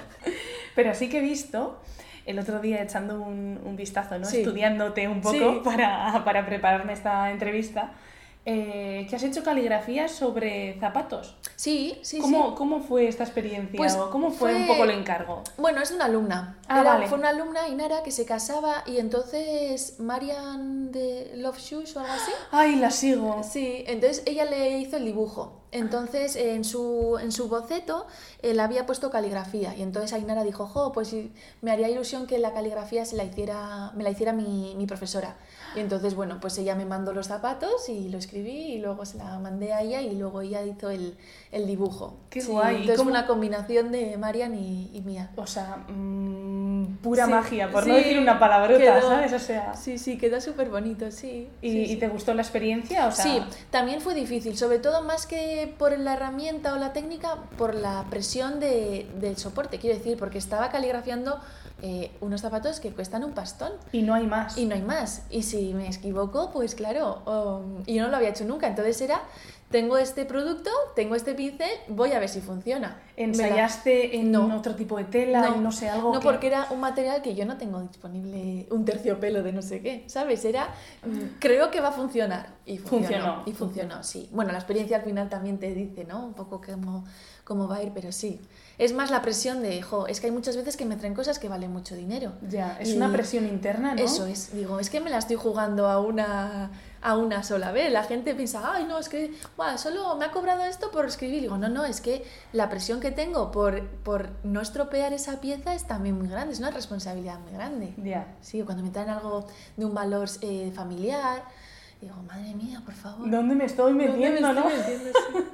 Pero 0.74 0.94
sí 0.94 1.08
que 1.08 1.18
he 1.18 1.22
visto 1.22 1.78
el 2.26 2.38
otro 2.38 2.60
día 2.60 2.82
echando 2.82 3.20
un, 3.20 3.74
vistazo, 3.76 4.18
¿no? 4.18 4.28
estudiándote 4.28 5.08
un 5.08 5.20
poco 5.20 5.62
para, 5.62 6.22
para 6.24 6.46
prepararme 6.46 6.92
esta 6.92 7.30
entrevista 7.30 7.92
eh, 8.46 9.06
que 9.08 9.16
has 9.16 9.22
hecho 9.22 9.42
caligrafía 9.42 10.08
sobre 10.08 10.78
zapatos. 10.78 11.36
Sí, 11.56 11.98
sí, 12.02 12.18
¿Cómo, 12.18 12.50
sí. 12.50 12.54
¿Cómo 12.56 12.80
fue 12.80 13.08
esta 13.08 13.24
experiencia? 13.24 13.76
Pues 13.76 13.96
¿Cómo 13.96 14.30
fue, 14.30 14.54
un 14.54 14.66
poco 14.66 14.84
el 14.84 14.90
encargo? 14.90 15.42
Bueno, 15.56 15.80
es 15.80 15.88
de 15.88 15.96
una 15.96 16.04
alumna. 16.06 16.58
Ah, 16.68 17.02
Fue 17.08 17.18
una 17.18 17.30
alumna, 17.30 17.68
Inara, 17.68 18.02
que 18.02 18.10
se 18.10 18.26
casaba 18.26 18.84
y 18.86 18.98
entonces 18.98 19.98
Marian 19.98 20.92
de 20.92 21.32
Love 21.36 21.58
Shoes 21.58 21.96
o 21.96 22.00
algo 22.00 22.12
así. 22.12 22.32
¡Ay, 22.50 22.76
la 22.76 22.90
sigo! 22.90 23.42
Sí, 23.42 23.84
entonces 23.86 24.22
ella 24.26 24.44
le 24.44 24.78
hizo 24.78 24.96
el 24.96 25.04
dibujo. 25.04 25.63
Entonces, 25.74 26.36
en 26.36 26.62
su, 26.62 27.18
en 27.20 27.32
su 27.32 27.48
boceto, 27.48 28.06
él 28.42 28.60
había 28.60 28.86
puesto 28.86 29.10
caligrafía. 29.10 29.74
Y 29.76 29.82
entonces 29.82 30.12
Ainara 30.12 30.44
dijo, 30.44 30.68
jo, 30.68 30.92
pues 30.92 31.12
me 31.62 31.72
haría 31.72 31.88
ilusión 31.88 32.28
que 32.28 32.38
la 32.38 32.54
caligrafía 32.54 33.04
se 33.04 33.16
la 33.16 33.24
hiciera, 33.24 33.90
me 33.96 34.04
la 34.04 34.10
hiciera 34.10 34.32
mi, 34.32 34.76
mi 34.76 34.86
profesora. 34.86 35.36
Y 35.74 35.80
entonces, 35.80 36.14
bueno, 36.14 36.38
pues 36.40 36.56
ella 36.58 36.76
me 36.76 36.84
mandó 36.84 37.12
los 37.12 37.26
zapatos 37.26 37.88
y 37.88 38.08
lo 38.08 38.18
escribí 38.18 38.74
y 38.74 38.78
luego 38.78 39.04
se 39.04 39.18
la 39.18 39.36
mandé 39.40 39.72
a 39.72 39.82
ella 39.82 40.00
y 40.00 40.14
luego 40.14 40.42
ella 40.42 40.62
hizo 40.62 40.90
el, 40.90 41.16
el 41.50 41.66
dibujo. 41.66 42.18
¡Qué 42.30 42.40
guay! 42.44 42.76
Entonces, 42.76 42.96
como 42.96 43.10
una 43.10 43.26
combinación 43.26 43.90
de 43.90 44.16
Marian 44.16 44.54
y, 44.54 44.92
y, 44.94 45.02
mía. 45.02 45.32
O 45.34 45.48
sea, 45.48 45.84
mm, 45.88 46.73
pura 47.02 47.24
Sí, 47.26 47.30
magia, 47.30 47.70
por 47.70 47.86
no 47.86 47.94
decir 47.94 48.18
una 48.18 48.38
palabrota, 48.38 48.78
quedó- 48.82 49.08
¿sabes? 49.08 49.32
O 49.32 49.38
sea, 49.38 49.74
Sí, 49.74 49.98
sí, 49.98 50.16
quedó 50.18 50.40
súper 50.40 50.68
bonito, 50.70 51.10
sí. 51.10 51.48
¿y, 51.62 51.70
sí, 51.70 51.92
y 51.92 51.96
te 51.96 52.08
gustó 52.08 52.34
la 52.34 52.42
experiencia? 52.42 53.06
O 53.06 53.12
sea, 53.12 53.24
Sí, 53.24 53.42
también 53.70 54.00
fue 54.00 54.14
difícil, 54.14 54.56
sobre 54.56 54.78
todo 54.78 55.02
más 55.02 55.26
que 55.26 55.74
por 55.78 55.98
la 55.98 56.14
herramienta 56.14 56.74
o 56.74 56.76
la 56.78 56.92
técnica, 56.92 57.36
por 57.58 57.74
la 57.74 58.04
presión 58.10 58.60
de- 58.60 59.06
del 59.20 59.36
soporte, 59.36 59.78
quiero 59.78 59.96
decir, 59.98 60.16
porque 60.18 60.38
estaba 60.38 60.70
caligrafiando 60.70 61.40
eh, 61.82 62.12
unos 62.20 62.40
zapatos 62.40 62.80
que 62.80 62.92
cuestan 62.92 63.24
un 63.24 63.32
pastón 63.32 63.72
y 63.92 64.02
no 64.02 64.14
hay 64.14 64.26
más. 64.26 64.56
y 64.56 64.64
no 64.64 64.74
hay 64.74 64.80
más. 64.82 65.22
Y 65.28 65.42
si 65.42 65.74
me 65.74 65.88
equivoco, 65.88 66.50
pues 66.50 66.74
claro, 66.74 67.20
um, 67.26 67.82
y 67.84 67.94
yo 67.96 68.04
no 68.04 68.08
lo 68.10 68.16
había 68.16 68.30
hecho 68.30 68.44
nunca, 68.44 68.68
entonces 68.68 68.98
era, 69.02 69.20
tengo 69.74 69.98
este 69.98 70.24
producto, 70.24 70.70
tengo 70.94 71.16
este 71.16 71.34
pincel, 71.34 71.68
voy 71.88 72.12
a 72.12 72.20
ver 72.20 72.28
si 72.28 72.40
funciona. 72.40 73.02
¿Ensayaste 73.16 74.16
en 74.18 74.30
No. 74.30 74.56
otro 74.56 74.76
tipo 74.76 74.96
de 74.96 75.02
tela 75.04 75.52
y 75.56 75.58
no 75.58 75.72
sé, 75.72 75.88
algo 75.88 76.12
no, 76.14 76.20
que- 76.20 76.24
porque 76.28 76.46
era 76.46 76.68
un 76.70 76.78
material 76.78 77.22
que 77.22 77.34
yo 77.34 77.44
no 77.44 77.56
tengo 77.56 77.80
disponible, 77.80 78.68
un 78.70 78.84
terciopelo 78.84 79.42
de 79.42 79.52
no 79.52 79.62
sé 79.62 79.82
qué, 79.82 80.04
¿sabes? 80.06 80.44
Era, 80.44 80.68
mm, 81.04 81.38
creo 81.40 81.72
que 81.72 81.80
va 81.80 81.88
a 81.88 81.92
funcionar. 81.92 82.54
Y 82.66 82.78
funcionó. 82.78 83.08
Funcionó, 83.08 83.42
Y 83.46 83.52
funcionó, 83.52 84.02
sí. 84.04 84.28
Bueno, 84.32 84.52
la 84.52 84.58
experiencia 84.58 84.98
al 84.98 85.02
final 85.02 85.28
también 85.28 85.58
te 85.58 85.74
dice, 85.74 86.04
¿no? 86.04 86.24
Un 86.24 86.34
poco 86.34 86.60
cómo, 86.64 87.04
cómo 87.42 87.66
va 87.66 87.76
a 87.78 87.82
ir, 87.82 87.90
pero 87.92 88.12
sí. 88.12 88.40
Es 88.78 88.92
más 88.94 89.10
la 89.10 89.22
presión 89.22 89.60
de, 89.60 89.82
jo, 89.82 90.06
es 90.06 90.20
que 90.20 90.26
hay 90.28 90.32
muchas 90.32 90.56
veces 90.56 90.76
que 90.76 90.84
me 90.84 90.94
traen 90.96 91.14
cosas 91.14 91.38
que 91.40 91.48
valen 91.48 91.72
mucho 91.72 91.94
dinero. 91.96 92.32
Ya, 92.48 92.78
es 92.80 92.90
Y 92.90 92.96
una 92.96 93.10
presión 93.12 93.46
interna, 93.46 93.94
¿no? 93.94 94.00
Eso 94.02 94.24
es, 94.26 94.54
digo, 94.54 94.78
es 94.80 94.88
que 94.88 95.00
me 95.00 95.10
la 95.10 95.18
estoy 95.18 95.36
jugando 95.36 95.86
a 95.88 96.00
una, 96.00 96.70
a 97.04 97.16
una 97.18 97.42
sola 97.42 97.70
vez. 97.70 97.92
La 97.92 98.02
gente 98.02 98.34
piensa, 98.34 98.72
ay, 98.72 98.86
no, 98.86 98.98
es 98.98 99.10
que 99.10 99.30
solo 99.76 100.16
me 100.16 100.24
ha 100.24 100.30
cobrado 100.30 100.64
esto 100.64 100.90
por 100.90 101.04
escribir. 101.04 101.42
Digo, 101.42 101.58
no, 101.58 101.68
no, 101.68 101.84
es 101.84 102.00
que 102.00 102.24
la 102.52 102.70
presión 102.70 102.98
que 102.98 103.10
tengo 103.12 103.50
por, 103.52 103.86
por 104.02 104.30
no 104.42 104.62
estropear 104.62 105.12
esa 105.12 105.38
pieza 105.40 105.74
es 105.74 105.86
también 105.86 106.16
muy 106.18 106.28
grande, 106.28 106.54
es 106.54 106.60
una 106.60 106.70
responsabilidad 106.70 107.38
muy 107.40 107.52
grande. 107.52 107.92
Ya. 108.02 108.26
Sí, 108.40 108.62
cuando 108.62 108.82
me 108.82 108.88
traen 108.90 109.10
algo 109.10 109.46
de 109.76 109.84
un 109.84 109.94
valor 109.94 110.28
eh, 110.40 110.72
familiar, 110.74 111.44
digo, 112.00 112.16
madre 112.26 112.54
mía, 112.54 112.80
por 112.82 112.94
favor. 112.94 113.30
¿Dónde 113.30 113.54
me 113.54 113.66
estoy 113.66 113.92
¿dónde 113.92 114.06
me 114.06 114.10
metiendo, 114.12 114.48
estoy 114.48 114.62
no? 114.64 114.70
metiendo? 114.76 115.10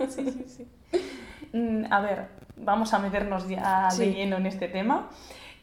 Sí, 0.08 0.22
sí, 0.22 0.44
sí, 0.48 0.66
sí. 0.92 1.00
Mm, 1.52 1.92
A 1.92 2.00
ver, 2.00 2.28
vamos 2.54 2.94
a 2.94 3.00
meternos 3.00 3.48
ya 3.48 3.88
de 3.98 4.12
lleno 4.12 4.36
en 4.36 4.46
este 4.46 4.68
tema. 4.68 5.10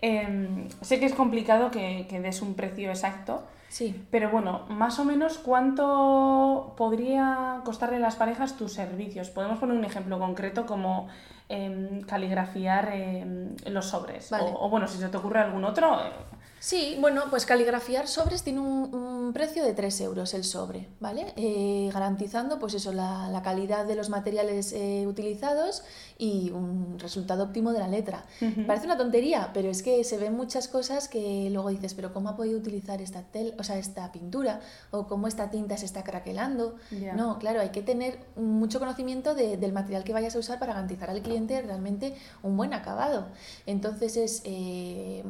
Em, 0.02 0.68
sé 0.82 1.00
que 1.00 1.06
es 1.06 1.14
complicado 1.14 1.72
que, 1.72 2.06
que 2.10 2.20
des 2.20 2.42
un 2.42 2.56
precio 2.56 2.90
exacto, 2.90 3.44
Sí. 3.70 4.06
pero 4.12 4.30
bueno, 4.30 4.66
más 4.70 4.98
o 5.00 5.06
menos 5.06 5.38
cuánto 5.38 6.74
podría 6.78 7.62
costarle 7.66 7.98
a 7.98 8.00
las 8.00 8.16
parejas 8.16 8.56
tus 8.56 8.74
servicios. 8.74 9.30
Podemos 9.30 9.60
poner 9.60 9.78
un 9.78 9.84
ejemplo 9.84 10.20
concreto 10.20 10.66
como 10.66 11.08
em, 11.50 12.02
caligrafiar 12.02 12.90
em, 12.94 13.56
los 13.68 13.86
sobres. 13.88 14.30
Vale. 14.32 14.46
O, 14.46 14.66
o 14.66 14.70
bueno, 14.70 14.88
si 14.88 14.98
se 14.98 15.10
te 15.10 15.18
ocurre 15.18 15.40
algún 15.40 15.66
otro, 15.66 16.00
eh, 16.00 16.12
Sí, 16.60 16.98
bueno, 17.00 17.26
pues 17.30 17.46
caligrafiar 17.46 18.08
sobres 18.08 18.42
tiene 18.44 18.60
un, 18.60 18.94
un 18.94 19.32
precio 19.32 19.64
de 19.64 19.74
3 19.74 20.02
euros 20.02 20.34
el 20.34 20.44
sobre, 20.44 20.88
¿vale? 21.00 21.32
Eh, 21.36 21.90
garantizando, 21.94 22.58
pues 22.58 22.74
eso, 22.74 22.92
la, 22.94 23.30
la 23.30 23.44
calidad 23.44 23.86
de 23.86 23.96
los 23.96 24.10
materiales 24.10 24.74
eh, 24.74 25.06
utilizados 25.08 25.84
y 26.18 26.50
un 26.50 26.98
resultado 26.98 27.44
óptimo 27.44 27.74
de 27.74 27.80
la 27.80 27.88
letra. 27.88 28.26
Parece 28.66 28.86
una 28.88 28.98
tontería, 28.98 29.52
pero 29.54 29.70
es 29.70 29.84
que 29.84 30.04
se 30.04 30.18
ven 30.18 30.36
muchas 30.36 30.68
cosas 30.68 31.08
que 31.08 31.50
luego 31.52 31.70
dices, 31.70 31.94
pero 31.94 32.12
¿cómo 32.12 32.30
ha 32.30 32.36
podido 32.36 32.58
utilizar 32.58 33.02
esta, 33.04 33.22
tel 33.22 33.54
o 33.60 33.64
sea, 33.64 33.78
esta 33.78 34.12
pintura? 34.12 34.60
¿O 34.90 35.06
cómo 35.08 35.28
esta 35.28 35.52
tinta 35.52 35.78
se 35.78 35.86
está 35.86 36.04
craquelando? 36.04 36.76
No, 37.16 37.38
claro, 37.38 37.62
hay 37.62 37.70
que 37.70 37.84
tener 37.84 38.18
mucho 38.36 38.80
conocimiento 38.80 39.36
de- 39.36 39.58
del 39.58 39.74
material 39.74 40.04
que 40.04 40.12
vayas 40.14 40.36
a 40.36 40.40
usar 40.40 40.58
para 40.58 40.74
garantizar 40.74 41.12
al 41.12 41.22
cliente 41.22 41.62
realmente 41.62 42.16
un 42.42 42.58
buen 42.58 42.74
acabado. 42.74 43.28
Entonces 43.68 44.18
es... 44.18 44.42
eh, 44.46 45.24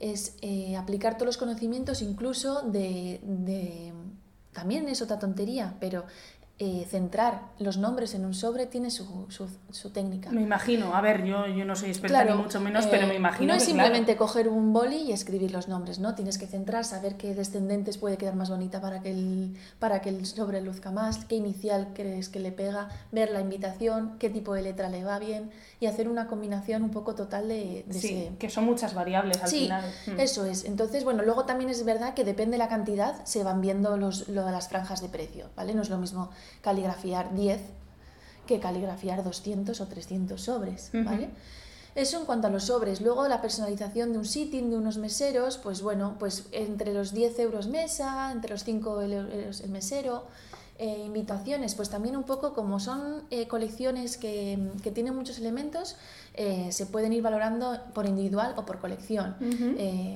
es 0.00 0.36
eh, 0.42 0.76
aplicar 0.76 1.14
todos 1.14 1.26
los 1.26 1.36
conocimientos 1.38 2.02
incluso 2.02 2.62
de, 2.62 3.20
de- 3.22 3.92
También 4.52 4.88
es 4.88 5.02
otra 5.02 5.18
tontería, 5.18 5.76
pero 5.80 6.04
eh, 6.60 6.84
centrar 6.90 7.42
los 7.60 7.76
nombres 7.76 8.14
en 8.14 8.24
un 8.24 8.34
sobre 8.34 8.66
tiene 8.66 8.90
su, 8.90 9.26
su- 9.28 9.48
su 9.70 9.90
técnica. 9.90 10.30
me 10.30 10.42
imagino. 10.42 10.92
A 10.92 11.00
ver, 11.00 11.24
yo, 11.24 11.46
yo 11.46 11.64
no 11.64 11.76
soy 11.76 11.90
experta 11.90 12.24
ni 12.24 12.32
mucho 12.34 12.60
menos, 12.60 12.86
pero 12.88 13.06
me 13.06 13.12
eh, 13.12 13.16
imagino 13.16 13.52
No 13.52 13.56
es 13.56 13.64
que, 13.64 13.72
claro, 13.74 13.86
simplemente 13.86 14.16
coger 14.16 14.48
un 14.48 14.72
boli 14.72 14.96
y 14.96 15.12
escribir 15.12 15.52
los 15.52 15.68
nombres, 15.68 16.00
¿no? 16.00 16.16
Tienes 16.16 16.36
que 16.36 16.48
centrar, 16.48 16.84
saber 16.84 17.16
qué 17.16 17.32
descendentes 17.32 17.96
puede 17.98 18.16
quedar 18.16 18.34
más 18.34 18.50
bonita 18.50 18.80
para 18.80 19.00
que 19.02 19.12
el, 19.12 19.56
para 19.78 20.00
que 20.00 20.08
el 20.08 20.26
sobre 20.26 20.60
luzca 20.60 20.90
más, 20.90 21.24
qué 21.26 21.36
inicial 21.36 21.90
crees 21.94 22.28
que 22.28 22.40
le 22.40 22.50
pega, 22.50 22.88
ver 23.12 23.30
la 23.30 23.40
invitación, 23.40 24.16
qué 24.18 24.28
tipo 24.28 24.52
de 24.52 24.62
letra 24.62 24.88
le 24.88 25.04
va 25.04 25.20
bien 25.20 25.50
y 25.78 25.86
hacer 25.86 26.08
una 26.08 26.26
combinación 26.26 26.82
un 26.82 26.90
poco 26.90 27.14
total 27.14 27.46
de, 27.46 27.84
de 27.86 27.94
sí, 27.94 28.16
ese- 28.24 28.32
que 28.36 28.50
son 28.50 28.64
muchas 28.64 28.94
variables 28.94 29.40
al 29.42 29.48
Sí, 29.48 29.60
final. 29.60 29.84
Mm. 30.08 30.18
eso 30.18 30.44
es. 30.44 30.64
Entonces, 30.64 31.04
bueno, 31.04 31.22
luego 31.22 31.44
también 31.44 31.70
es 31.70 31.84
verdad 31.84 32.14
que 32.14 32.24
depende 32.24 32.52
de 32.56 32.58
la 32.58 32.68
cantidad, 32.68 33.24
se 33.24 33.44
van 33.44 33.60
viendo 33.60 33.96
los, 33.96 34.26
lo 34.28 34.48
las 34.50 34.66
franjas 34.68 35.00
de 35.02 35.08
precio, 35.08 35.46
¿vale? 35.54 35.72
No 35.74 35.82
es 35.82 35.90
lo 35.90 35.98
mismo 35.98 36.30
caligrafiar 36.60 37.34
10 37.34 37.60
que 38.46 38.58
caligrafiar 38.60 39.22
200 39.22 39.80
o 39.80 39.86
300 39.86 40.40
sobres. 40.40 40.90
¿vale? 40.92 41.28
Eso 41.94 42.18
en 42.18 42.26
cuanto 42.26 42.46
a 42.46 42.50
los 42.50 42.64
sobres. 42.64 43.00
Luego 43.00 43.28
la 43.28 43.42
personalización 43.42 44.12
de 44.12 44.18
un 44.18 44.24
sitting, 44.24 44.70
de 44.70 44.76
unos 44.76 44.98
meseros, 44.98 45.58
pues 45.58 45.82
bueno, 45.82 46.16
pues 46.18 46.46
entre 46.52 46.94
los 46.94 47.12
10 47.12 47.38
euros 47.40 47.68
mesa, 47.68 48.32
entre 48.32 48.50
los 48.50 48.64
5 48.64 49.02
euros 49.02 49.60
el 49.60 49.70
mesero. 49.70 50.24
Eh, 50.80 51.02
invitaciones, 51.04 51.74
pues 51.74 51.90
también 51.90 52.16
un 52.16 52.22
poco 52.22 52.54
como 52.54 52.78
son 52.78 53.24
eh, 53.30 53.48
colecciones 53.48 54.16
que, 54.16 54.56
que 54.80 54.92
tienen 54.92 55.12
muchos 55.16 55.38
elementos, 55.38 55.96
eh, 56.34 56.68
se 56.70 56.86
pueden 56.86 57.12
ir 57.12 57.20
valorando 57.20 57.80
por 57.94 58.06
individual 58.06 58.54
o 58.56 58.64
por 58.64 58.78
colección. 58.78 59.34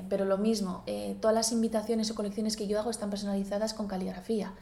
Pero 0.08 0.24
lo 0.24 0.38
mismo, 0.38 0.84
todas 1.20 1.34
las 1.34 1.50
invitaciones 1.50 2.12
o 2.12 2.14
colecciones 2.14 2.56
que 2.56 2.68
yo 2.68 2.78
hago 2.78 2.90
están 2.90 3.10
personalizadas 3.10 3.74
con 3.74 3.88
caligrafía. 3.88 4.52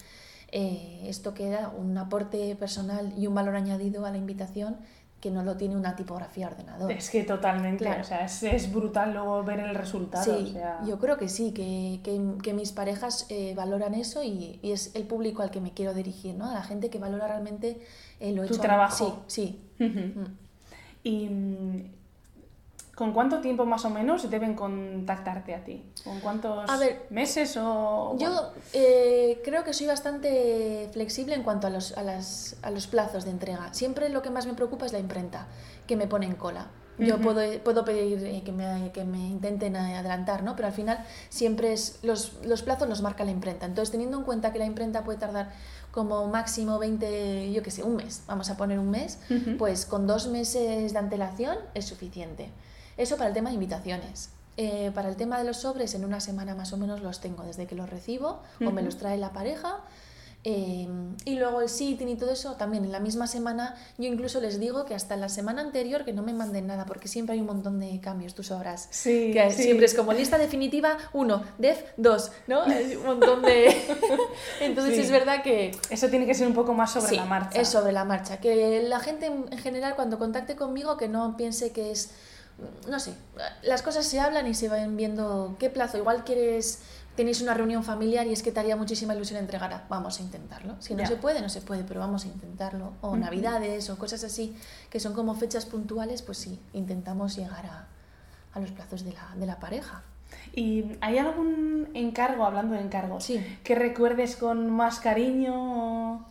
Eh, 0.53 1.03
esto 1.07 1.33
queda 1.35 1.69
un 1.77 1.97
aporte 1.99 2.55
personal 2.57 3.13
y 3.17 3.27
un 3.27 3.35
valor 3.35 3.55
añadido 3.57 4.05
a 4.07 4.11
la 4.11 4.19
invitación 4.19 4.77
que 5.21 5.31
no 5.31 5.43
lo 5.45 5.57
tiene 5.59 5.77
una 5.77 5.97
tipografía 5.97 6.47
ordenador. 6.47 6.91
Es 6.91 7.11
que 7.11 7.25
totalmente, 7.25 7.85
Claro. 7.85 8.01
o 8.01 8.05
sea, 8.05 8.25
es, 8.25 8.43
es 8.43 8.73
brutal 8.73 9.13
luego 9.13 9.45
ver 9.45 9.61
el 9.61 9.75
resultado. 9.75 10.25
Sí, 10.25 10.47
o 10.49 10.53
sea, 10.53 10.81
yo 10.87 10.99
creo 10.99 11.19
que 11.19 11.29
sí, 11.29 11.53
que, 11.53 12.01
que- 12.03 12.39
que 12.43 12.55
mis 12.55 12.73
parejas 12.73 13.27
eh, 13.29 13.53
valoran 13.55 13.93
eso 13.95 14.23
y, 14.23 14.59
y 14.63 14.73
es 14.73 14.95
el 14.97 15.05
público 15.05 15.43
al 15.43 15.51
que 15.51 15.61
me 15.61 15.73
quiero 15.73 15.93
dirigir, 15.93 16.37
¿no? 16.37 16.49
A 16.51 16.55
la 16.55 16.63
gente 16.63 16.89
que 16.89 16.99
valora 16.99 17.27
realmente 17.29 17.81
eh, 18.19 18.33
lo 18.33 18.47
Tu 18.47 18.55
hecho. 18.55 18.63
trabajo. 18.63 19.23
Sí, 19.27 19.61
sí. 19.79 19.85
Mm. 19.85 20.25
¿Y 21.05 21.29
mm, 21.29 21.85
con 23.01 23.15
cuánto 23.15 23.41
tiempo 23.41 23.65
más 23.65 23.87
o 23.87 23.91
menos 23.91 24.29
deben 24.29 24.55
contactarte 24.55 25.55
a 25.55 25.65
ti? 25.65 25.83
¿Con 26.05 26.21
cuántos 26.21 26.69
A 26.69 26.77
ver, 26.77 27.07
meses 27.09 27.57
o...? 27.57 28.15
Yo 28.19 28.53
eh, 28.75 29.41
creo 29.43 29.65
que 29.65 29.73
soy 29.73 29.87
bastante 29.87 30.87
flexible 30.93 31.35
en 31.35 31.43
cuanto 31.43 31.67
a 31.67 31.71
los, 31.71 31.97
a, 31.97 32.03
las- 32.03 32.57
a 32.61 32.71
los 32.71 32.87
plazos 32.89 33.25
de 33.25 33.31
entrega. 33.31 33.73
Siempre 33.73 34.11
lo 34.11 34.21
que 34.21 34.29
más 34.29 34.45
me 34.45 34.53
preocupa 34.53 34.85
es 34.85 34.93
la 34.93 34.99
imprenta, 34.99 35.47
que 35.87 35.97
me 35.97 36.07
pone 36.09 36.27
en 36.27 36.35
cola. 36.35 36.67
Yo 36.99 37.19
puedo, 37.19 37.41
puedo 37.65 37.83
pedir 37.87 38.23
eh, 38.27 38.43
que, 38.45 38.53
me, 38.53 38.93
que 38.93 39.05
me 39.07 39.17
intenten 39.31 39.75
adelantar, 39.77 40.43
¿no? 40.43 40.55
pero 40.55 40.69
al 40.69 40.75
final 40.75 41.03
siempre 41.31 41.73
es 41.73 42.01
los, 42.03 42.35
los 42.45 42.61
plazos 42.63 42.87
los 42.87 43.01
marca 43.01 43.25
la 43.25 43.31
imprenta. 43.31 43.65
Entonces, 43.65 43.91
teniendo 43.91 44.19
en 44.19 44.25
cuenta 44.25 44.53
que 44.53 44.59
la 44.59 44.67
imprenta 44.67 45.03
puede 45.03 45.19
tardar 45.19 45.51
como 45.93 46.27
máximo 46.27 46.79
20, 46.79 47.51
yo 47.53 47.63
qué 47.63 47.71
sé, 47.71 47.83
un 47.83 47.97
mes, 47.97 48.25
vamos 48.27 48.51
a 48.51 48.59
poner 48.59 48.79
un 48.79 48.91
mes, 48.91 49.19
pues 49.59 49.87
con 49.87 50.07
dos 50.07 50.27
meses 50.29 50.93
de 50.93 50.99
antelación 50.99 51.57
es 51.73 51.87
suficiente. 51.87 52.51
Eso 53.01 53.17
para 53.17 53.29
el 53.29 53.35
tema 53.35 53.49
de 53.51 53.55
invitaciones. 53.55 54.31
Eh, 54.57 54.91
para 54.95 55.09
el 55.09 55.17
tema 55.17 55.39
de 55.39 55.45
los 55.45 55.57
sobres, 55.59 55.95
en 55.95 56.05
una 56.05 56.21
semana 56.21 56.55
más 56.55 56.73
o 56.73 56.77
menos 56.77 57.01
los 57.01 57.21
tengo 57.21 57.45
desde 57.45 57.67
que 57.67 57.75
los 57.75 57.89
recibo 57.89 58.41
o 58.65 58.71
me 58.71 58.83
los 58.83 58.99
trae 58.99 59.17
la 59.17 59.33
pareja. 59.33 59.79
Eh, 60.43 60.89
y 61.27 61.35
luego 61.39 61.61
el 61.61 61.69
sitting 61.69 62.09
y 62.09 62.17
todo 62.17 62.31
eso 62.31 62.55
también 62.55 62.85
en 62.85 62.93
la 62.93 63.01
misma 63.01 63.27
semana. 63.27 63.75
Yo 63.99 64.07
incluso 64.09 64.41
les 64.41 64.59
digo 64.59 64.87
que 64.87 64.95
hasta 64.95 65.17
la 65.17 65.29
semana 65.29 65.61
anterior 65.61 66.05
que 66.07 66.13
no 66.15 66.23
me 66.23 66.33
manden 66.33 66.67
nada 66.67 66.87
porque 66.87 67.09
siempre 67.09 67.35
hay 67.35 67.41
un 67.41 67.47
montón 67.47 67.79
de 67.79 68.01
cambios, 68.01 68.35
tú 68.35 68.43
sabrás. 68.43 68.89
Sí, 68.91 69.33
Que 69.35 69.51
sí. 69.51 69.63
siempre 69.65 69.85
es 69.87 69.95
como 69.95 70.13
lista 70.15 70.39
definitiva 70.39 70.97
1, 71.13 71.43
def 71.59 71.83
2, 71.99 72.33
¿no? 72.49 72.63
Hay 72.67 72.97
un 72.97 73.05
montón 73.07 73.43
de... 73.43 73.77
Entonces 74.61 74.95
Sí. 74.97 75.01
es 75.03 75.11
verdad 75.11 75.43
que 75.43 75.73
Eso 75.91 76.09
tiene 76.09 76.27
que 76.27 76.35
ser 76.35 76.47
un 76.47 76.55
poco 76.55 76.73
más 76.75 76.93
sobre 76.93 77.17
la 77.17 77.25
marcha. 77.27 77.61
Es 77.61 77.69
sobre 77.69 77.93
la 77.93 78.05
marcha. 78.05 78.39
Que 78.41 78.83
la 78.83 79.01
gente 79.01 79.27
en 79.27 79.45
en 79.51 79.59
general 79.59 79.95
cuando 79.95 80.19
contacte 80.19 80.57
conmigo 80.57 80.97
que 80.97 81.09
no 81.09 81.37
piense 81.37 81.71
que 81.73 81.91
es, 81.93 82.11
no 82.89 83.01
sé, 83.01 83.15
las 83.63 83.83
cosas 83.83 84.07
se 84.07 84.21
hablan 84.21 84.47
y 84.47 84.55
se 84.55 84.69
van 84.69 84.97
viendo 84.97 85.57
qué 85.59 85.71
plazo. 85.71 85.99
Igual 85.99 86.25
quieres, 86.25 86.81
tenéis 87.17 87.41
una 87.43 87.55
reunión 87.55 87.83
familiar 87.85 88.27
y 88.27 88.33
es 88.33 88.43
que 88.43 88.53
te 88.53 88.61
haría 88.61 88.77
muchísima 88.77 89.15
ilusión 89.15 89.39
entregar. 89.41 89.73
a- 89.73 89.85
Vamos 89.89 90.19
a 90.21 90.23
intentarlo. 90.23 90.77
Si 90.81 90.95
no 90.95 91.01
Ya. 91.01 91.07
se 91.07 91.17
puede, 91.17 91.41
no 91.41 91.49
se 91.49 91.61
puede, 91.61 91.85
pero 91.85 92.01
vamos 92.01 92.25
a 92.25 92.29
intentarlo. 92.29 92.93
O 93.01 93.17
navidades 93.17 93.91
o 93.91 93.99
cosas 93.99 94.25
así, 94.25 94.57
que 94.91 95.01
son 95.01 95.13
como 95.15 95.35
fechas 95.35 95.67
puntuales, 95.67 96.23
pues 96.23 96.39
sí, 96.39 96.61
intentamos 96.73 97.37
llegar 97.37 97.67
a, 97.67 97.89
a 98.53 98.61
los 98.61 98.71
plazos 98.71 99.05
de 99.05 99.13
la, 99.13 99.35
de 99.37 99.47
la 99.47 99.59
pareja. 99.61 100.03
¿Y 100.55 100.97
hay 101.01 101.19
algún 101.19 101.89
encargo, 101.95 102.45
hablando 102.45 102.75
de 102.75 102.81
encargos, 102.83 103.25
Sí. 103.25 103.59
que 103.65 103.75
recuerdes 103.75 104.37
con 104.37 104.71
más 104.71 105.01
cariño? 105.01 105.55
o- 106.15 106.25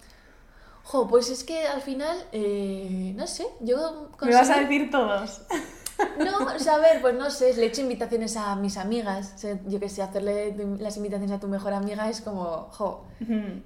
Jo, 0.83 1.07
pues 1.07 1.29
es 1.29 1.43
que 1.43 1.67
al 1.67 1.81
final, 1.81 2.17
eh, 2.31 3.13
no 3.15 3.27
sé, 3.27 3.45
yo 3.59 4.09
¿Me 4.21 4.33
vas 4.33 4.49
a 4.49 4.59
decir 4.61 4.89
todos? 4.89 5.41
No, 6.17 6.45
o 6.55 6.59
sea, 6.59 6.75
a 6.75 6.79
ver, 6.79 7.01
pues 7.01 7.15
no 7.15 7.29
sé, 7.29 7.53
le 7.55 7.63
he 7.63 7.67
hecho 7.67 7.81
invitaciones 7.81 8.37
a 8.37 8.55
mis 8.55 8.77
amigas. 8.77 9.33
O 9.35 9.37
sea, 9.37 9.59
yo 9.67 9.79
que 9.79 9.89
sé, 9.89 10.01
hacerle 10.01 10.55
las 10.79 10.97
invitaciones 10.97 11.31
a 11.31 11.39
tu 11.39 11.47
mejor 11.47 11.73
amiga 11.73 12.09
es 12.09 12.21
como, 12.21 12.69
jo, 12.71 13.05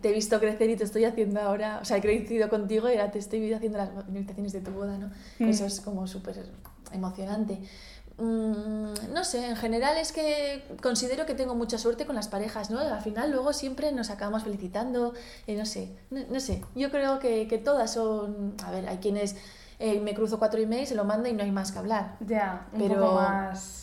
te 0.02 0.10
he 0.10 0.14
visto 0.14 0.40
crecer 0.40 0.70
y 0.70 0.76
te 0.76 0.84
estoy 0.84 1.06
haciendo 1.06 1.42
ahora, 1.42 1.80
o 1.82 1.86
sea, 1.86 1.98
he 1.98 2.02
crecido 2.02 2.50
contigo 2.50 2.90
y 2.90 2.94
ahora 2.94 3.12
te 3.12 3.20
estoy 3.20 3.54
haciendo 3.54 3.78
las 3.78 3.90
invitaciones 4.08 4.54
de 4.54 4.62
tu 4.62 4.72
boda, 4.72 4.98
¿no? 4.98 5.12
Mm. 5.40 5.50
Eso 5.50 5.66
es 5.66 5.82
como 5.82 6.08
súper 6.08 6.44
emocionante. 6.92 7.60
Mm, 8.18 9.12
no 9.12 9.24
sé, 9.24 9.48
en 9.48 9.56
general 9.56 9.98
es 9.98 10.12
que 10.12 10.64
considero 10.82 11.26
que 11.26 11.34
tengo 11.34 11.56
mucha 11.56 11.80
suerte 11.80 12.06
con 12.06 12.16
las 12.16 12.28
parejas, 12.28 12.70
¿no? 12.70 12.80
Al 12.80 13.02
final 13.02 13.32
luego 13.32 13.54
siempre 13.54 13.92
nos 13.92 14.12
acabamos 14.12 14.44
felicitando, 14.44 15.14
eh, 15.48 15.56
no 15.56 15.66
sé, 15.66 15.96
no, 16.12 16.22
no 16.30 16.40
sé, 16.40 16.64
yo 16.76 16.92
creo 16.92 17.18
que, 17.18 17.48
que 17.48 17.58
todas 17.58 17.92
son, 17.94 18.54
a 18.64 18.70
ver, 18.70 18.88
hay 18.88 18.98
quienes 18.98 19.36
eh, 19.86 20.00
me 20.00 20.14
cruzo 20.14 20.40
cuatro 20.40 20.60
emails, 20.62 20.90
se 20.90 20.96
lo 20.96 21.04
mando 21.04 21.28
y 21.28 21.34
no 21.34 21.44
hay 21.44 21.52
más 21.52 21.72
que 21.72 21.80
hablar. 21.80 22.16
Ya, 22.26 22.68
un 22.72 22.80
Pero- 22.80 23.02
poco 23.02 23.16
más... 23.16 23.80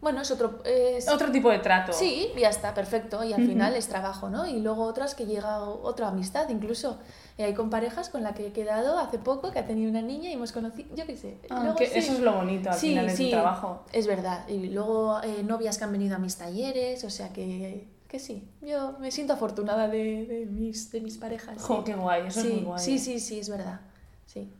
Bueno, 0.00 0.20
es 0.20 0.30
otro... 0.32 0.58
es- 0.64 1.08
Otro 1.08 1.30
tipo 1.30 1.48
de 1.48 1.60
trato. 1.60 1.92
Sí, 1.92 2.28
ya 2.36 2.48
está, 2.48 2.74
perfecto. 2.74 3.22
Y 3.22 3.32
al 3.32 3.46
final 3.46 3.76
es 3.76 3.86
trabajo, 3.86 4.28
¿no? 4.30 4.46
Y 4.48 4.58
luego 4.58 4.82
otras 4.82 5.14
que 5.14 5.26
llega 5.26 5.60
otra 5.62 6.08
amistad, 6.08 6.48
incluso. 6.48 6.98
Eh, 7.38 7.44
hay 7.44 7.54
con 7.54 7.70
parejas 7.70 8.08
con 8.08 8.24
la 8.24 8.34
que 8.34 8.48
he 8.48 8.52
quedado 8.52 8.98
hace 8.98 9.18
poco, 9.20 9.52
que 9.52 9.60
ha 9.60 9.64
tenido 9.66 9.88
una 9.90 10.02
niña 10.02 10.28
y 10.28 10.32
hemos 10.32 10.50
conocido, 10.50 10.88
yo 10.96 11.06
qué 11.06 11.16
sé. 11.16 11.38
Ah, 11.50 11.60
Luego 11.62 11.76
que 11.78 11.86
sí. 11.86 11.98
Eso 12.00 12.12
es 12.14 12.18
lo 12.18 12.32
bonito 12.34 12.68
al 12.70 12.74
Sí, 12.76 12.88
final 12.88 13.10
sí, 13.10 13.24
tu 13.26 13.30
trabajo. 13.30 13.84
Es 13.92 14.08
verdad. 14.08 14.46
Y 14.48 14.70
luego 14.70 15.20
eh, 15.22 15.44
novias 15.44 15.78
que 15.78 15.84
han 15.84 15.92
venido 15.92 16.16
a 16.16 16.18
mis 16.18 16.34
talleres, 16.36 17.04
o 17.04 17.10
sea 17.10 17.32
que, 17.32 17.86
que 18.08 18.18
sí. 18.18 18.48
Yo 18.60 18.96
me 18.98 19.12
siento 19.12 19.34
afortunada 19.34 19.86
de, 19.86 20.26
de 20.26 20.46
mis, 20.50 20.90
de 20.90 21.00
mis 21.00 21.16
parejas. 21.16 21.62
Jo, 21.62 21.84
qué 21.84 21.94
guay, 21.94 22.26
eso 22.26 22.40
es 22.40 22.46
muy 22.46 22.62
guay. 22.64 22.80
sí, 22.84 22.98
sí, 22.98 23.20
sí, 23.20 23.38
es 23.38 23.48
verdad. 23.48 23.80
Sí. 24.26 24.50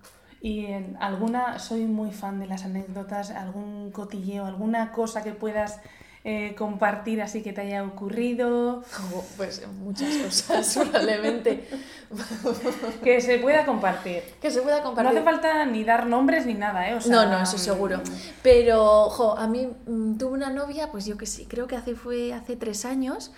Y 0.45 0.67
en 0.67 0.97
alguna, 1.01 1.61
soy 1.61 1.85
muy 1.85 2.11
fan 2.11 2.41
de 2.41 2.47
las 2.49 2.65
anécdotas, 2.65 3.31
algún 3.31 3.93
cotilleo, 3.93 4.45
alguna 4.45 4.91
cosa 4.91 5.23
que 5.23 5.31
puedas 5.33 5.79
eh, 6.25 6.55
compartir 6.57 7.21
así 7.23 7.43
que 7.43 7.53
te 7.53 7.61
haya 7.63 7.85
ocurrido, 7.85 8.83
Como, 8.97 9.25
pues 9.37 9.65
muchas 9.69 10.17
cosas, 10.17 10.77
probablemente. 10.91 11.69
que 13.05 13.21
se 13.21 13.39
pueda 13.39 13.65
compartir. 13.65 14.23
que 14.41 14.51
se 14.51 14.63
pueda 14.63 14.79
No 14.79 14.85
compartir. 14.85 15.19
hace 15.19 15.25
falta 15.25 15.65
ni 15.65 15.85
dar 15.85 16.07
nombres 16.07 16.45
ni 16.47 16.55
nada, 16.55 16.89
¿eh? 16.91 16.95
O 16.95 17.01
sea, 17.01 17.13
no, 17.25 17.31
no, 17.31 17.43
eso 17.43 17.59
seguro. 17.59 18.01
Pero, 18.43 19.11
jo, 19.11 19.37
a 19.39 19.47
mí 19.47 19.69
mm, 19.87 20.17
tuve 20.19 20.33
una 20.33 20.51
novia, 20.51 20.91
pues 20.91 21.07
yo 21.07 21.17
que 21.17 21.27
sí, 21.27 21.47
creo 21.47 21.67
que 21.67 21.77
hace, 21.77 21.95
fue 21.95 22.33
hace 22.33 22.57
tres 22.57 22.85
años, 22.85 23.33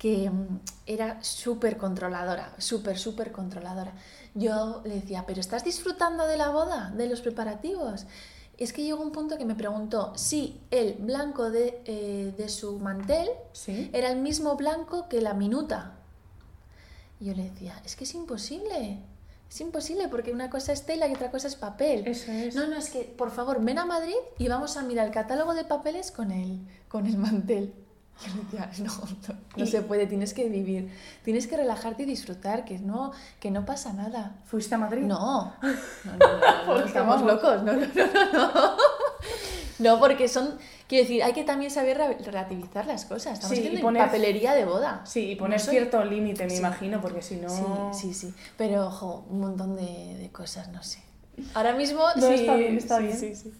que 0.00 0.30
mm, 0.30 0.60
era 0.86 1.22
súper 1.22 1.76
controladora, 1.76 2.54
súper, 2.56 2.98
súper 2.98 3.32
controladora. 3.32 3.92
Yo 4.34 4.80
le 4.84 4.94
decía, 4.94 5.24
¿pero 5.26 5.40
estás 5.40 5.62
disfrutando 5.62 6.26
de 6.26 6.38
la 6.38 6.48
boda, 6.48 6.90
de 6.96 7.06
los 7.06 7.20
preparativos? 7.20 8.06
Es 8.56 8.72
que 8.72 8.82
llegó 8.82 9.02
un 9.02 9.12
punto 9.12 9.36
que 9.36 9.44
me 9.44 9.54
preguntó 9.54 10.12
si 10.16 10.58
el 10.70 10.94
blanco 10.94 11.50
de, 11.50 11.82
eh, 11.84 12.32
de 12.36 12.48
su 12.48 12.78
mantel 12.78 13.28
Sí. 13.52 13.90
era 13.92 14.10
el 14.10 14.20
mismo 14.20 14.56
blanco 14.56 15.06
que 15.08 15.20
la 15.20 15.34
minuta. 15.34 15.92
Y 17.20 17.26
yo 17.26 17.34
le 17.34 17.50
decía, 17.50 17.80
es 17.84 17.94
que 17.94 18.04
es 18.04 18.14
imposible. 18.14 19.00
Es 19.50 19.60
imposible 19.60 20.08
porque 20.08 20.32
una 20.32 20.48
cosa 20.48 20.72
es 20.72 20.86
tela 20.86 21.08
y 21.08 21.12
otra 21.12 21.30
cosa 21.30 21.46
es 21.48 21.56
papel. 21.56 22.06
Eso 22.06 22.32
es. 22.32 22.54
No, 22.54 22.66
no, 22.68 22.76
es 22.76 22.88
que 22.88 23.00
por 23.02 23.30
favor 23.32 23.62
ven 23.62 23.78
a 23.78 23.84
Madrid 23.84 24.14
y 24.38 24.48
vamos 24.48 24.78
a 24.78 24.82
mirar 24.82 25.06
el 25.08 25.12
catálogo 25.12 25.52
de 25.52 25.64
papeles 25.64 26.10
con 26.10 26.30
el, 26.30 26.58
con 26.88 27.04
el 27.06 27.18
mantel. 27.18 27.74
Yo 28.26 28.34
le 28.34 28.42
decía, 28.42 28.70
no, 28.84 28.92
no, 28.94 29.34
no 29.56 29.64
Y- 29.64 29.66
se 29.66 29.82
puede, 29.82 30.06
tienes 30.06 30.34
que 30.34 30.48
vivir, 30.48 30.90
tienes 31.24 31.46
que 31.46 31.56
relajarte 31.56 32.02
y 32.02 32.06
disfrutar, 32.06 32.64
que 32.64 32.78
no, 32.78 33.12
que 33.40 33.50
no 33.50 33.64
pasa 33.64 33.92
nada. 33.92 34.36
¿Fuiste 34.46 34.74
a 34.74 34.78
Madrid? 34.78 35.02
No, 35.02 35.54
no, 36.68 36.80
estamos 36.84 37.22
locos, 37.22 37.62
no, 37.62 37.72
no, 37.72 37.80
no, 37.86 38.06
no, 38.12 38.32
no. 38.32 38.76
No, 39.78 39.98
porque 39.98 40.28
son, 40.28 40.58
quiero 40.88 41.04
decir, 41.04 41.22
hay 41.22 41.32
que 41.32 41.42
también 41.42 41.70
saber 41.70 41.96
re- 41.96 42.18
relativizar 42.18 42.84
las 42.86 43.06
cosas. 43.06 43.32
Estamos 43.34 43.56
Sí, 43.56 43.62
haciendo 43.62 43.80
poner- 43.80 44.04
papelería 44.04 44.52
de 44.52 44.66
boda. 44.66 45.00
Sí, 45.06 45.30
y 45.30 45.36
poner 45.36 45.58
soy- 45.58 45.70
cierto 45.76 46.04
límite, 46.04 46.44
me 46.44 46.50
Sí. 46.50 46.56
imagino, 46.58 47.00
porque 47.00 47.22
si 47.22 47.36
no... 47.36 47.90
Sí, 47.94 48.08
sí, 48.12 48.14
sí. 48.28 48.34
Pero, 48.58 48.88
ojo, 48.88 49.24
un 49.30 49.40
montón 49.40 49.76
de, 49.76 50.16
de 50.18 50.28
cosas, 50.30 50.68
no 50.68 50.82
sé. 50.82 50.98
Ahora 51.54 51.72
mismo 51.72 52.02
No, 52.16 52.28
sí. 52.28 52.34
está 52.34 52.56
bien, 52.56 52.76
está 52.76 52.98
bien. 52.98 53.16
Sí, 53.18 53.34
sí. 53.34 53.54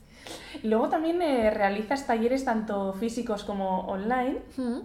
Luego 0.62 0.88
también 0.88 1.22
eh, 1.22 1.50
realizas 1.50 2.06
talleres 2.06 2.44
tanto 2.44 2.92
físicos 2.94 3.44
como 3.44 3.80
online, 3.86 4.38
Mm. 4.56 4.80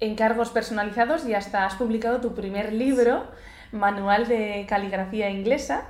encargos 0.00 0.50
personalizados 0.50 1.26
y 1.26 1.34
hasta 1.34 1.64
has 1.64 1.74
publicado 1.74 2.20
tu 2.20 2.34
primer 2.34 2.72
libro, 2.72 3.24
Manual 3.72 4.28
de 4.28 4.66
Caligrafía 4.68 5.30
Inglesa. 5.30 5.84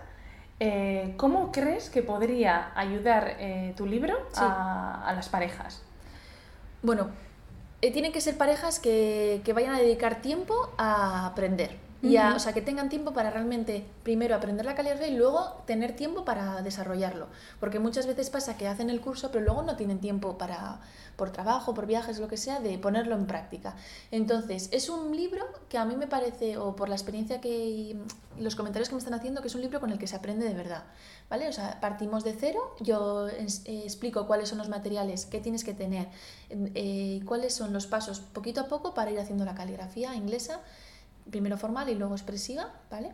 Eh, 0.60 1.12
¿Cómo 1.18 1.52
crees 1.52 1.90
que 1.90 2.02
podría 2.02 2.70
ayudar 2.74 3.36
eh, 3.38 3.74
tu 3.76 3.84
libro 3.86 4.14
Sí. 4.32 4.40
a, 4.42 5.06
a 5.06 5.12
las 5.12 5.28
parejas? 5.28 5.82
Bueno, 6.82 7.08
tienen 7.80 8.12
que 8.12 8.20
ser 8.20 8.36
parejas 8.38 8.78
que, 8.80 9.42
que 9.44 9.52
vayan 9.52 9.74
a 9.74 9.78
dedicar 9.78 10.16
tiempo 10.22 10.54
a 10.78 11.26
aprender. 11.26 11.76
Y 12.02 12.16
a- 12.18 12.34
o 12.34 12.38
sea, 12.38 12.52
que 12.52 12.60
tengan 12.62 12.88
tiempo 12.88 13.12
para 13.12 13.30
realmente, 13.30 13.84
primero, 14.02 14.34
aprender 14.34 14.66
la 14.66 14.74
caligrafía 14.74 15.08
y 15.08 15.16
luego 15.16 15.62
tener 15.66 15.96
tiempo 15.96 16.24
para 16.24 16.60
desarrollarlo. 16.62 17.26
Porque 17.58 17.78
muchas 17.78 18.06
veces 18.06 18.30
pasa 18.30 18.56
que 18.56 18.68
hacen 18.68 18.90
el 18.90 19.00
curso, 19.00 19.30
pero 19.32 19.44
luego 19.44 19.62
no 19.62 19.76
tienen 19.76 19.98
tiempo 19.98 20.36
para, 20.38 20.80
por 21.16 21.30
trabajo, 21.30 21.72
por 21.74 21.86
viajes, 21.86 22.18
lo 22.18 22.28
que 22.28 22.36
sea, 22.36 22.60
de 22.60 22.78
ponerlo 22.78 23.14
en 23.14 23.26
práctica. 23.26 23.74
Entonces, 24.10 24.68
es 24.72 24.88
un 24.90 25.16
libro 25.16 25.44
que 25.68 25.78
a 25.78 25.84
mí 25.84 25.96
me 25.96 26.06
parece, 26.06 26.58
o 26.58 26.76
por 26.76 26.88
la 26.88 26.94
experiencia 26.94 27.40
que 27.40 27.48
y 27.66 27.98
los 28.38 28.54
comentarios 28.54 28.88
que 28.90 28.94
me 28.94 28.98
están 28.98 29.14
haciendo, 29.14 29.40
que 29.40 29.48
es 29.48 29.54
un 29.54 29.62
libro 29.62 29.80
con 29.80 29.90
el 29.90 29.98
que 29.98 30.06
se 30.06 30.16
aprende 30.16 30.46
de 30.46 30.52
verdad. 30.54 30.84
¿Vale? 31.30 31.48
O 31.48 31.52
sea, 31.52 31.80
partimos 31.80 32.22
de 32.22 32.34
cero, 32.38 32.76
yo 32.80 33.26
eh, 33.28 33.46
explico 33.84 34.26
cuáles 34.26 34.50
son 34.50 34.58
los 34.58 34.68
materiales, 34.68 35.24
qué 35.26 35.40
tienes 35.40 35.64
que 35.64 35.72
tener, 35.74 36.08
eh, 36.50 37.20
cuáles 37.24 37.54
son 37.54 37.72
los 37.72 37.86
pasos 37.86 38.20
poquito 38.20 38.60
a 38.60 38.68
poco 38.68 38.92
para 38.94 39.10
ir 39.10 39.18
haciendo 39.18 39.44
la 39.46 39.54
caligrafía 39.54 40.14
inglesa, 40.14 40.60
primero 41.30 41.56
formal 41.56 41.88
y 41.88 41.94
luego 41.94 42.14
expresiva, 42.14 42.72
¿vale? 42.90 43.12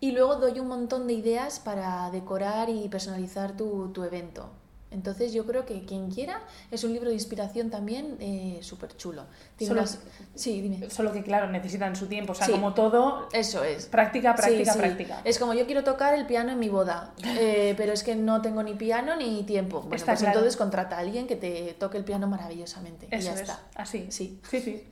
Y 0.00 0.12
luego 0.12 0.36
doy 0.36 0.60
un 0.60 0.68
montón 0.68 1.06
de 1.06 1.14
ideas 1.14 1.60
para 1.60 2.10
decorar 2.10 2.70
y 2.70 2.88
personalizar 2.88 3.56
tu, 3.56 3.92
tu 3.92 4.02
evento. 4.02 4.50
Entonces 4.90 5.32
yo 5.32 5.46
creo 5.46 5.66
que 5.66 5.84
quien 5.84 6.10
quiera 6.10 6.40
es 6.70 6.82
un 6.84 6.92
libro 6.92 7.08
de 7.10 7.14
inspiración 7.14 7.70
también 7.70 8.16
eh, 8.20 8.58
súper 8.62 8.96
chulo. 8.96 9.24
Solo- 9.58 9.80
unas- 9.80 10.00
Sí, 10.34 10.60
dime. 10.60 10.90
Solo 10.90 11.12
que, 11.12 11.22
claro, 11.22 11.48
necesitan 11.50 11.94
su 11.94 12.06
tiempo. 12.06 12.32
O 12.32 12.34
sea, 12.34 12.46
Sí. 12.46 12.52
como 12.52 12.74
todo, 12.74 13.28
Eso 13.32 13.62
es. 13.62 13.86
práctica, 13.86 14.34
práctica, 14.34 14.72
Sí, 14.72 14.78
práctica. 14.78 15.20
Es 15.24 15.38
como 15.38 15.54
yo 15.54 15.66
quiero 15.66 15.84
tocar 15.84 16.14
el 16.14 16.26
piano 16.26 16.50
en 16.52 16.58
mi 16.58 16.68
boda, 16.68 17.14
eh, 17.24 17.74
pero 17.76 17.92
es 17.92 18.02
que 18.02 18.16
no 18.16 18.42
tengo 18.42 18.62
ni 18.62 18.74
piano 18.74 19.14
ni 19.16 19.42
tiempo. 19.44 19.80
Bueno, 19.80 19.96
Está 19.96 20.12
pues 20.12 20.20
claro. 20.20 20.38
entonces 20.38 20.56
contrata 20.56 20.96
a 20.96 21.00
alguien 21.00 21.26
que 21.26 21.36
te 21.36 21.74
toque 21.78 21.96
el 21.98 22.04
piano 22.04 22.26
maravillosamente. 22.26 23.06
y 23.06 23.20
ya 23.20 23.34
es, 23.34 23.40
está. 23.42 23.60
así. 23.76 24.06
Sí. 24.10 24.40
Sí, 24.50 24.60
sí. 24.60 24.84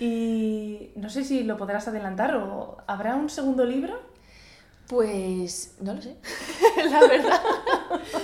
Y 0.00 0.90
no 0.96 1.10
sé 1.10 1.24
si 1.24 1.44
lo 1.44 1.56
podrás 1.56 1.88
adelantar 1.88 2.36
o 2.36 2.78
habrá 2.86 3.16
un 3.16 3.28
segundo 3.30 3.64
libro. 3.64 4.00
Pues 4.88 5.74
no 5.80 5.94
lo 5.94 6.00
sé, 6.02 6.16
la 6.90 7.00
verdad. 7.06 7.40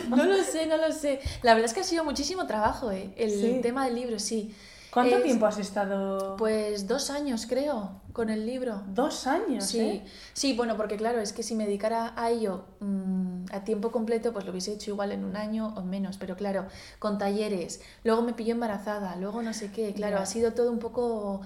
No 0.08 0.24
lo 0.24 0.42
sé, 0.42 0.66
no 0.66 0.76
lo 0.78 0.90
sé. 0.92 1.20
La 1.42 1.52
verdad 1.54 1.66
es 1.68 1.74
que 1.74 1.80
ha 1.80 1.84
sido 1.84 2.04
muchísimo 2.04 2.46
trabajo, 2.46 2.90
¿eh? 2.90 3.12
El 3.16 3.30
Sí. 3.30 3.58
tema 3.62 3.84
del 3.84 3.94
libro, 3.96 4.18
sí. 4.18 4.54
¿Cuánto 4.90 5.16
Es- 5.16 5.24
tiempo 5.24 5.44
has 5.44 5.58
estado? 5.58 6.36
Pues 6.36 6.86
dos 6.86 7.10
años, 7.10 7.46
creo, 7.46 8.00
con 8.12 8.30
el 8.30 8.46
libro. 8.46 8.82
Dos 8.86 9.26
años, 9.26 9.64
Sí, 9.64 9.80
¿eh? 9.80 10.04
sí, 10.32 10.54
bueno, 10.56 10.76
porque 10.76 10.96
claro, 10.96 11.20
es 11.20 11.32
que 11.32 11.42
si 11.42 11.54
me 11.54 11.66
dedicara 11.66 12.14
a 12.16 12.30
ello 12.30 12.64
mm, 12.80 13.46
a 13.52 13.64
tiempo 13.64 13.90
completo, 13.90 14.32
pues 14.32 14.44
lo 14.46 14.52
hubiese 14.52 14.72
hecho 14.72 14.90
igual 14.92 15.10
en 15.12 15.24
un 15.24 15.36
año 15.36 15.74
o 15.76 15.82
menos, 15.82 16.16
pero 16.16 16.36
claro, 16.36 16.66
con 17.00 17.18
talleres, 17.18 17.80
luego 18.04 18.22
me 18.22 18.32
pilló 18.34 18.52
embarazada, 18.52 19.16
luego 19.16 19.42
no 19.42 19.52
sé 19.52 19.70
qué, 19.72 19.92
claro, 19.92 20.18
ha 20.18 20.26
sido 20.26 20.52
todo 20.52 20.70
un 20.70 20.78
poco, 20.78 21.40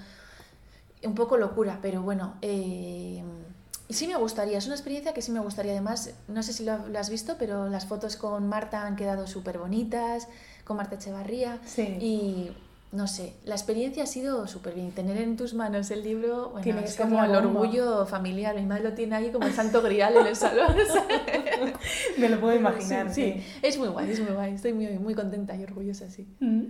un 1.03 1.15
poco 1.15 1.39
locura, 1.39 1.79
pero 1.81 2.03
bueno, 2.03 2.35
eh, 2.43 3.25
sí 3.89 4.07
me 4.07 4.17
gustaría, 4.17 4.59
es 4.59 4.67
una 4.67 4.75
experiencia 4.75 5.13
que 5.15 5.23
sí 5.23 5.31
me 5.33 5.41
gustaría, 5.41 5.73
además, 5.73 6.11
no 6.29 6.43
sé 6.43 6.53
si 6.53 6.65
lo, 6.65 6.87
lo 6.89 6.99
has 6.99 7.11
visto, 7.11 7.37
pero 7.39 7.69
las 7.69 7.87
fotos 7.87 8.17
con 8.17 8.47
Marta 8.49 8.87
han 8.87 8.97
quedado 8.97 9.27
súper 9.27 9.59
bonitas, 9.59 10.29
con 10.65 10.77
Marta 10.77 10.97
Echevarría, 10.97 11.59
Sí. 11.65 11.83
y... 12.01 12.51
No 12.91 13.07
sé, 13.07 13.35
la 13.45 13.55
experiencia 13.55 14.05
ha 14.05 14.07
sido 14.07 14.47
súper 14.47 14.73
bien. 14.73 14.93
Tener 14.93 15.19
en 15.19 15.37
tus 15.37 15.53
manos 15.53 15.91
el 15.91 16.03
libro, 16.03 16.49
bueno, 16.49 16.63
Tiene 16.63 16.81
que 16.81 16.87
es 16.87 16.97
como 16.97 17.23
el 17.23 17.35
orgullo 17.35 18.07
familiar. 18.07 18.55
Mi 18.57 18.65
madre 18.65 18.83
lo 18.85 18.95
tiene 18.95 19.15
ahí 19.15 19.31
como 19.31 19.47
el 19.47 19.53
santo 19.53 19.83
grial 19.83 20.17
en 20.17 20.27
el 20.27 20.35
salón. 20.35 20.75
¿sabes? 20.89 21.75
Me 22.17 22.31
lo 22.31 22.41
puedo 22.41 22.57
imaginar, 22.57 23.13
sí, 23.13 23.35
sí. 23.35 23.43
sí. 23.43 23.59
Es 23.61 23.77
muy 23.77 23.89
guay, 23.89 24.11
es 24.11 24.21
muy 24.21 24.33
guay. 24.33 24.55
Estoy 24.55 24.73
muy, 24.73 24.87
muy 24.99 25.15
contenta 25.15 25.55
y 25.55 25.65
orgullosa, 25.65 26.09
sí. 26.09 26.27
Mm. 26.41 26.63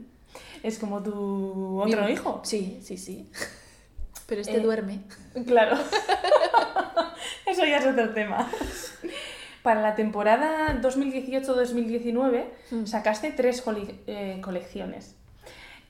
Es 0.65 0.81
como 0.81 1.01
tu 1.05 1.81
otro 1.83 2.03
Mi- 2.07 2.11
hijo. 2.15 2.41
Sí, 2.43 2.81
sí, 2.83 2.97
sí. 2.99 3.31
Pero 4.27 4.41
este 4.41 4.57
Eh, 4.57 4.61
duerme. 4.61 5.03
Claro. 5.47 5.77
Eso 7.47 7.65
ya 7.65 7.79
es 7.79 7.87
otro 7.87 8.11
tema. 8.11 8.49
Para 9.63 9.81
la 9.83 9.95
temporada 9.95 10.79
2018-2019 10.81 12.45
Mm. 12.71 12.85
sacaste 12.87 13.31
tres 13.33 13.63
eh, 14.07 14.41
colecciones. 14.43 15.15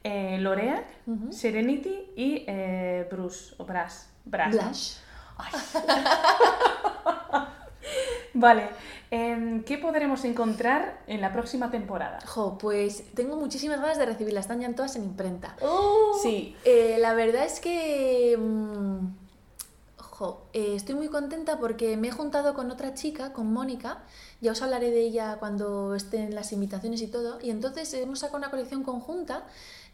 Eh, 0.05 0.39
L'Oreal, 0.41 0.85
Ujú. 1.07 1.33
Serenity 1.33 1.95
y 2.17 2.45
eh, 2.47 3.07
Bruce, 3.11 3.55
o 3.59 3.65
Brass. 3.65 4.09
Brass. 4.25 5.03
Ay. 5.37 5.53
Vale, 8.35 8.69
em, 9.11 9.65
¿qué 9.65 9.79
podremos 9.79 10.25
encontrar 10.25 11.01
en 11.07 11.21
la 11.21 11.33
próxima 11.33 11.71
temporada? 11.71 12.19
Jo, 12.27 12.57
pues 12.59 13.03
tengo 13.15 13.37
muchísimas 13.37 13.81
ganas 13.81 13.99
de 13.99 14.07
recibirlas, 14.07 14.45
están 14.45 14.61
ya 14.61 14.73
todas 14.75 14.95
en 14.97 15.05
imprenta. 15.05 15.57
¡Oh! 15.63 16.19
Sí, 16.23 16.55
eh, 16.65 16.97
la 17.01 17.15
verdad 17.15 17.45
es 17.45 17.59
que... 17.61 18.37
mm, 18.39 19.28
eh, 20.53 20.75
estoy 20.75 20.95
muy 20.95 21.09
contenta 21.09 21.59
porque 21.59 21.97
me 21.97 22.09
he 22.09 22.11
juntado 22.11 22.55
con 22.55 22.71
otra 22.71 22.95
chica, 22.95 23.33
con 23.33 23.53
Mónica, 23.53 24.03
ya 24.41 24.53
os 24.53 24.63
hablaré 24.63 24.91
de 24.91 25.01
ella 25.03 25.37
cuando 25.39 25.95
estén 25.95 26.35
las 26.35 26.53
invitaciones 26.53 27.01
y 27.03 27.07
todo, 27.07 27.39
y 27.41 27.51
entonces 27.51 27.93
hemos 27.95 28.21
sacado 28.21 28.39
una 28.39 28.51
colección 28.51 28.83
conjunta 28.83 29.45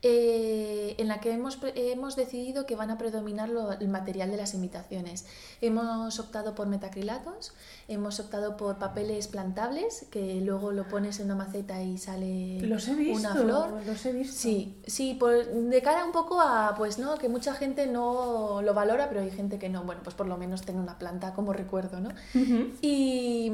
eh, 0.06 0.94
en 0.98 1.08
la 1.08 1.18
que 1.18 1.32
hemos, 1.32 1.58
hemos 1.74 2.14
decidido 2.14 2.66
que 2.66 2.76
van 2.76 2.90
a 2.90 2.98
predominar 2.98 3.48
lo- 3.48 3.72
el 3.72 3.88
material 3.88 4.30
de 4.30 4.36
las 4.36 4.52
imitaciones. 4.52 5.24
Hemos 5.62 6.18
optado 6.20 6.54
por 6.54 6.66
metacrilatos, 6.66 7.52
hemos 7.88 8.20
optado 8.20 8.58
por 8.58 8.76
papeles 8.78 9.28
plantables, 9.28 10.04
que 10.10 10.42
luego 10.42 10.72
lo 10.72 10.86
pones 10.88 11.20
en 11.20 11.26
una 11.26 11.36
maceta 11.36 11.82
y 11.82 11.96
sale 11.96 12.60
Los 12.60 12.86
he 12.88 12.94
visto, 12.94 13.18
una 13.18 13.34
flor. 13.34 13.82
los 13.86 14.04
he 14.06 14.12
visto. 14.12 14.36
Sí, 14.36 14.76
sí, 14.86 15.14
por- 15.18 15.46
de 15.46 15.80
cara 15.82 16.04
un 16.04 16.12
poco 16.12 16.38
a, 16.40 16.74
pues 16.76 16.98
no, 16.98 17.16
que 17.16 17.30
mucha 17.30 17.54
gente 17.54 17.86
no 17.86 18.60
lo 18.62 18.74
valora, 18.74 19.08
pero 19.08 19.22
hay 19.22 19.30
gente 19.30 19.58
que 19.58 19.70
no. 19.70 19.84
Bueno, 19.84 20.02
pues 20.04 20.14
por 20.14 20.26
lo 20.28 20.36
menos 20.36 20.62
tener 20.62 20.82
una 20.82 20.98
planta 20.98 21.32
como 21.32 21.54
recuerdo, 21.54 21.98
¿no? 22.00 22.10
Ujú. 22.34 22.72
Y, 22.82 23.50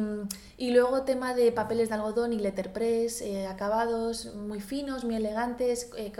y 0.59 0.71
luego 0.73 1.03
tema 1.03 1.33
de 1.35 1.53
papeles 1.53 1.89
de 1.91 1.95
algodón 1.95 2.33
y 2.33 2.39
letterpress, 2.41 3.21
eh, 3.23 3.47
acabados 3.47 4.35
muy 4.35 4.61
finos, 4.61 5.05
muy 5.05 5.15
elegantes, 5.15 5.91
eh, 5.97 6.11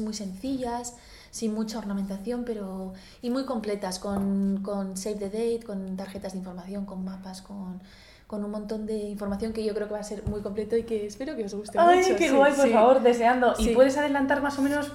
muy 0.00 0.14
sencillas, 0.14 0.94
sin 1.30 1.54
mucha 1.54 1.78
ornamentación, 1.78 2.44
pero 2.44 2.92
y 3.22 3.30
muy 3.30 3.44
completas, 3.44 3.98
con, 3.98 4.60
con 4.62 4.96
save 4.96 5.16
the 5.16 5.26
date, 5.30 5.60
con 5.66 5.96
tarjetas 5.96 6.32
de 6.32 6.38
información, 6.38 6.86
con 6.86 7.04
mapas, 7.04 7.42
con, 7.42 7.80
con 8.26 8.44
un 8.44 8.50
montón 8.50 8.86
de 8.86 8.96
información 9.08 9.52
que 9.52 9.64
yo 9.64 9.74
creo 9.74 9.86
que 9.88 9.94
va 9.94 10.00
a 10.00 10.04
ser 10.04 10.22
muy 10.28 10.40
completo 10.40 10.76
y 10.76 10.82
que 10.84 11.06
espero 11.06 11.36
que 11.36 11.44
os 11.44 11.54
guste 11.54 11.78
Ay, 11.78 11.98
mucho. 11.98 12.16
qué 12.16 12.28
sí, 12.28 12.34
guay, 12.34 12.52
por 12.52 12.66
sí. 12.66 12.72
favor, 12.72 13.02
deseando. 13.02 13.54
¿Y 13.58 13.68
puedes 13.74 13.96
adelantar 13.96 14.42
más 14.42 14.58
o 14.58 14.62
menos 14.62 14.90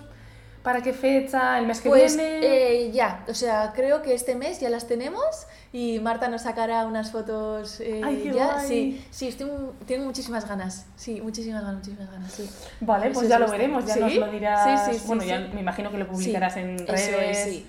para 0.63 0.81
qué 0.81 0.93
fecha, 0.93 1.59
el 1.59 1.67
mes 1.67 1.81
que 1.81 1.89
Pues 1.89 2.15
viene? 2.15 2.39
eh, 2.41 2.91
ya, 2.91 3.25
o 3.27 3.33
sea, 3.33 3.73
creo 3.75 4.01
que 4.01 4.13
este 4.13 4.33
mes 4.35 4.59
ya 4.61 4.69
las 4.69 4.87
tenemos 4.87 5.25
y 5.73 5.99
Marta 5.99 6.29
nos 6.29 6.43
sacará 6.43 6.85
unas 6.85 7.11
fotos 7.11 7.81
eh, 7.81 8.01
Ay, 8.03 8.21
qué 8.23 8.33
ya. 8.33 8.45
guay. 8.53 8.67
Sí, 8.67 9.05
sí, 9.11 9.27
estoy, 9.27 9.49
tengo 9.85 10.05
muchísimas 10.05 10.47
ganas. 10.47 10.85
Sí, 10.95 11.19
muchísimas 11.21 11.61
ganas, 11.63 11.77
muchísimas 11.79 12.09
ganas, 12.09 12.31
sí. 12.31 12.49
Vale, 12.79 13.07
Eso 13.07 13.19
pues 13.19 13.29
ya 13.29 13.39
lo 13.39 13.49
veremos, 13.51 13.85
ya 13.85 13.93
¿Sí? 13.95 13.99
nos 13.99 14.15
lo 14.15 14.31
dirás. 14.31 14.63
Sí, 14.85 14.93
sí, 14.93 14.99
sí, 14.99 15.07
bueno, 15.07 15.23
ya 15.23 15.39
me 15.53 15.59
imagino 15.59 15.91
que 15.91 15.97
lo 15.97 16.07
publicarás 16.07 16.55
en 16.57 16.75
eso 16.79 16.87
redes. 16.91 17.37
es, 17.37 17.43
sí. 17.53 17.65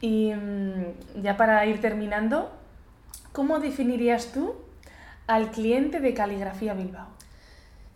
Y 0.00 0.32
mm, 0.34 1.22
ya 1.22 1.36
para 1.38 1.64
ir 1.66 1.80
terminando, 1.80 2.52
¿cómo 3.32 3.60
definirías 3.60 4.26
tú 4.26 4.54
al 5.26 5.50
cliente 5.50 6.00
de 6.00 6.12
Caligrafía 6.12 6.74
Bilbao? 6.74 7.06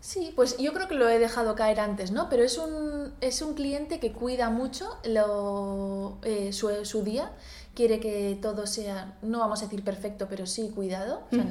Sí, 0.01 0.31
pues 0.35 0.57
yo 0.57 0.71
creo 0.73 0.87
que 0.87 0.95
lo 0.95 1.09
he 1.09 1.19
dejado 1.19 1.55
caer 1.55 1.81
antes, 1.81 2.11
¿no? 2.11 2.29
Pero 2.29 2.43
es 2.43 2.57
un, 2.57 3.13
es 3.19 3.41
un 3.41 3.53
cliente 3.53 3.99
que 3.99 4.13
cuida 4.13 4.49
mucho 4.49 4.89
lo, 5.03 6.17
eh, 6.23 6.53
su, 6.53 6.85
su 6.85 7.03
día, 7.03 7.31
quiere 7.75 7.99
que 7.99 8.37
todo 8.41 8.65
sea, 8.65 9.17
no 9.21 9.39
vamos 9.39 9.61
a 9.61 9.65
decir 9.65 9.83
perfecto, 9.83 10.27
pero 10.29 10.45
sí 10.45 10.71
cuidado. 10.73 11.23
O 11.31 11.35
sea. 11.35 11.45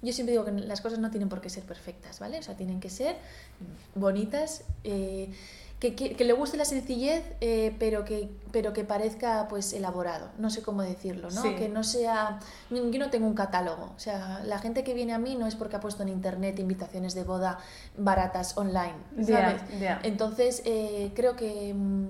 Yo 0.00 0.12
siempre 0.14 0.32
digo 0.32 0.46
que 0.46 0.52
las 0.52 0.80
cosas 0.80 0.98
no 0.98 1.10
tienen 1.10 1.28
por 1.28 1.42
qué 1.42 1.50
ser 1.50 1.64
perfectas, 1.64 2.20
¿vale? 2.20 2.38
O 2.38 2.42
sea, 2.42 2.56
tienen 2.56 2.80
que 2.80 2.88
ser 2.88 3.16
bonitas, 3.94 4.64
eh, 4.84 5.30
que, 5.80 5.94
que- 5.94 6.14
que 6.14 6.24
le 6.24 6.32
guste 6.34 6.56
la 6.58 6.64
sencillez, 6.66 7.24
eh, 7.40 7.74
pero, 7.78 8.04
que, 8.04 8.30
pero 8.52 8.72
que 8.72 8.84
parezca 8.84 9.46
pues 9.48 9.72
elaborado. 9.72 10.28
No 10.38 10.50
sé 10.50 10.62
cómo 10.62 10.82
decirlo, 10.82 11.30
¿no? 11.30 11.42
Sí. 11.42 11.54
Que 11.56 11.68
no 11.68 11.82
sea... 11.84 12.38
Yo 12.70 12.98
no 12.98 13.10
tengo 13.10 13.26
un 13.26 13.34
catálogo. 13.34 13.90
O 13.96 13.98
sea, 13.98 14.42
la 14.44 14.58
gente 14.58 14.84
que 14.84 14.92
viene 14.94 15.14
a 15.14 15.18
mí 15.18 15.36
no 15.36 15.46
es 15.46 15.54
porque 15.56 15.76
ha 15.76 15.80
puesto 15.80 16.02
en 16.02 16.10
internet 16.10 16.58
invitaciones 16.58 17.14
de 17.14 17.24
boda 17.24 17.58
baratas 17.96 18.56
online, 18.58 18.94
¿sabes? 19.26 19.62
Entonces, 20.04 20.62
eh, 20.66 21.12
creo 21.16 21.34
que... 21.34 21.72
mm, 21.74 22.06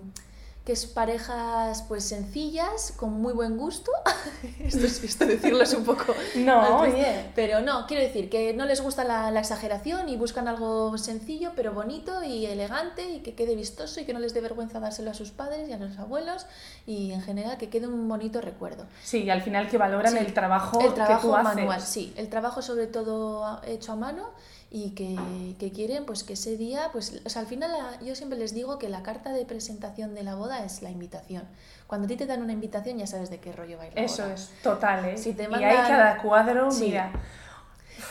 que 0.70 0.74
es 0.74 0.86
parejas 0.86 1.82
pues 1.88 2.04
sencillas, 2.04 2.92
con 2.96 3.20
muy 3.20 3.32
buen 3.32 3.56
gusto. 3.56 3.90
esto, 4.60 4.86
es, 4.86 5.02
esto 5.02 5.26
decirlo 5.26 5.64
es 5.64 5.74
un 5.74 5.82
poco... 5.84 6.14
No, 6.36 6.60
altruista. 6.60 7.10
oye. 7.10 7.30
Pero 7.34 7.60
no, 7.60 7.88
quiero 7.88 8.04
decir 8.04 8.30
que 8.30 8.54
no 8.54 8.66
les 8.66 8.80
gusta 8.80 9.02
la, 9.02 9.32
la 9.32 9.40
exageración 9.40 10.08
y 10.08 10.16
buscan 10.16 10.46
algo 10.46 10.96
sencillo, 10.96 11.50
pero 11.56 11.72
bonito 11.72 12.22
y 12.22 12.46
elegante 12.46 13.02
y 13.10 13.18
que 13.18 13.34
quede 13.34 13.56
vistoso 13.56 13.98
y 14.00 14.04
que 14.04 14.12
no 14.12 14.20
les 14.20 14.32
dé 14.32 14.40
vergüenza 14.40 14.78
dárselo 14.78 15.10
a 15.10 15.14
sus 15.14 15.32
padres 15.32 15.68
y 15.68 15.72
a 15.72 15.76
los 15.78 15.98
abuelos 15.98 16.46
y 16.86 17.10
en 17.10 17.20
general 17.22 17.58
que 17.58 17.68
quede 17.68 17.88
un 17.88 18.08
bonito 18.08 18.40
recuerdo. 18.40 18.84
Sí, 19.02 19.24
y 19.24 19.30
al 19.30 19.42
final 19.42 19.68
que 19.68 19.76
valoran 19.76 20.12
Sí. 20.12 20.18
el 20.18 20.32
trabajo, 20.32 20.80
El 20.80 20.94
trabajo 20.94 21.20
que 21.20 21.26
tú 21.26 21.34
haces. 21.34 21.54
manual, 21.56 21.80
sí, 21.80 22.12
el 22.16 22.28
trabajo 22.28 22.62
sobre 22.62 22.86
todo 22.86 23.60
hecho 23.66 23.90
a 23.90 23.96
mano 23.96 24.30
y 24.72 24.90
que, 24.92 25.56
que 25.58 25.72
quieren 25.72 26.06
pues 26.06 26.22
que 26.22 26.34
ese 26.34 26.56
día, 26.56 26.90
pues 26.92 27.20
o 27.24 27.28
sea, 27.28 27.42
al 27.42 27.48
final 27.48 27.72
la- 27.72 28.00
yo 28.06 28.14
siempre 28.14 28.38
les 28.38 28.54
digo 28.54 28.78
que 28.78 28.88
la 28.88 29.02
carta 29.02 29.32
de 29.32 29.44
presentación 29.44 30.14
de 30.14 30.22
la 30.22 30.36
boda 30.36 30.64
es 30.64 30.80
la 30.82 30.90
invitación. 30.90 31.42
Cuando 31.88 32.04
a 32.04 32.08
ti 32.08 32.16
te 32.16 32.26
dan 32.26 32.40
una 32.42 32.52
invitación 32.52 32.96
ya 32.98 33.06
sabes 33.08 33.30
de 33.30 33.40
qué 33.40 33.52
rollo 33.52 33.76
va 33.78 33.82
a 33.84 33.86
ir 33.88 33.94
la 33.94 34.02
Eso 34.02 34.22
boda. 34.22 34.34
es, 34.34 34.50
total, 34.62 35.04
¿eh? 35.06 35.18
Si 35.18 35.32
te 35.34 35.42
Y 35.42 35.46
hay 35.46 35.50
mandan- 35.50 35.88
cada 35.88 36.22
cuadro, 36.22 36.70
Sí. 36.70 36.84
mira. 36.84 37.10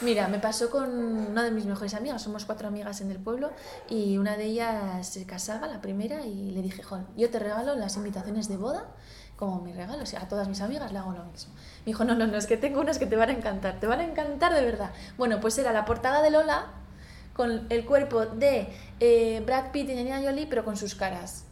Mira, 0.01 0.27
me 0.27 0.37
pasó 0.39 0.69
con 0.69 0.87
una 0.93 1.43
de 1.43 1.51
mis 1.51 1.65
mejores 1.65 1.93
amigas, 1.95 2.21
somos 2.21 2.45
cuatro 2.45 2.67
amigas 2.67 3.01
en 3.01 3.09
el 3.09 3.17
pueblo 3.19 3.51
y 3.89 4.17
una 4.17 4.37
de 4.37 4.43
ellas 4.45 5.07
se 5.07 5.25
casaba, 5.25 5.65
la 5.67 5.81
primera, 5.81 6.25
y 6.25 6.51
le 6.51 6.61
dije, 6.61 6.83
Jon, 6.83 7.07
yo 7.17 7.29
te 7.31 7.39
regalo 7.39 7.73
las 7.75 7.95
invitaciones 7.97 8.47
de 8.49 8.57
boda 8.57 8.85
como 9.35 9.61
mi 9.61 9.73
regalo, 9.73 10.03
o 10.03 10.05
sea, 10.05 10.21
a 10.23 10.27
todas 10.27 10.47
mis 10.47 10.61
amigas 10.61 10.91
le 10.91 10.99
hago 10.99 11.11
lo 11.13 11.23
mismo. 11.23 11.53
Me 11.79 11.85
dijo, 11.85 12.03
no, 12.03 12.15
no, 12.15 12.27
no, 12.27 12.37
es 12.37 12.45
que 12.47 12.57
tengo 12.57 12.81
unas 12.81 12.99
que 12.99 13.05
te 13.05 13.15
van 13.15 13.29
a 13.29 13.33
encantar, 13.33 13.79
te 13.79 13.87
van 13.87 13.99
a 13.99 14.03
encantar 14.03 14.53
de 14.53 14.63
verdad. 14.63 14.91
Bueno, 15.17 15.39
pues 15.39 15.57
era 15.57 15.71
la 15.73 15.85
portada 15.85 16.21
de 16.21 16.29
Lola 16.29 16.67
con 17.33 17.65
el 17.69 17.85
cuerpo 17.85 18.25
de 18.25 18.67
eh, 18.99 19.41
Brad 19.45 19.71
Pitt 19.71 19.87
y 19.87 19.91
Angelina 19.93 20.21
Jolie, 20.21 20.45
pero 20.47 20.65
con 20.65 20.75
sus 20.75 20.93
caras. 20.95 21.45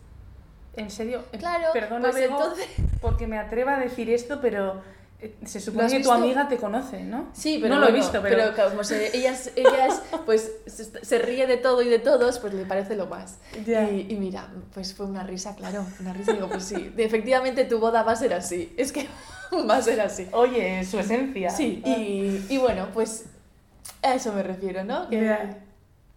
En 0.75 0.91
serio, 0.91 1.23
eh, 1.31 1.37
Claro, 1.37 1.67
perdona, 1.73 2.11
pues 2.11 2.23
entonces- 2.23 2.67
porque 3.01 3.25
me 3.25 3.37
atreva 3.39 3.77
a 3.77 3.79
decir 3.79 4.09
esto, 4.09 4.39
pero 4.41 4.81
eh, 5.19 5.35
se 5.45 5.59
¿Lo 5.59 5.65
supone 5.65 5.87
que 5.89 6.03
tu 6.03 6.11
amiga 6.11 6.47
te 6.47 6.57
conoce, 6.57 7.03
¿no? 7.03 7.29
Sí, 7.33 7.57
pero 7.59 7.73
no 7.73 7.79
lo 7.79 7.87
he 7.87 7.91
bueno, 7.91 8.03
visto, 8.05 8.21
pero, 8.21 8.69
como 8.69 8.83
se, 8.83 9.17
ellas, 9.17 9.49
ellas 9.55 10.03
pues 10.27 10.51
se, 10.67 11.03
se 11.03 11.19
ríe 11.19 11.47
de 11.47 11.57
todo 11.57 11.81
y 11.81 11.87
de 11.89 11.97
todos, 11.97 12.37
pues 12.37 12.53
le 12.53 12.65
parece 12.65 12.95
lo 12.95 13.07
más. 13.07 13.39
Ya. 13.65 13.89
Y, 13.89 14.07
y 14.11 14.15
mira, 14.17 14.47
pues 14.75 14.93
fue 14.93 15.07
una 15.07 15.23
risa, 15.23 15.55
claro, 15.55 15.83
una 15.99 16.13
risa. 16.13 16.33
Digo, 16.33 16.47
pues 16.49 16.65
sí, 16.65 16.93
efectivamente 16.97 17.63
tu 17.65 17.79
boda 17.79 18.03
va 18.03 18.11
a 18.11 18.15
ser 18.15 18.33
así. 18.35 18.73
Es 18.77 18.91
que 18.91 19.07
va 19.69 19.77
a 19.77 19.81
ser 19.81 20.01
así. 20.01 20.27
oye, 20.31 20.83
su 20.85 20.99
esencia. 20.99 21.49
Sí, 21.49 21.81
Ah. 21.85 21.89
y, 21.89 22.45
y 22.49 22.57
bueno, 22.57 22.87
pues 22.93 23.25
a 24.03 24.13
eso 24.13 24.33
me 24.33 24.43
refiero, 24.43 24.83
¿no? 24.83 25.09
Que. 25.09 25.67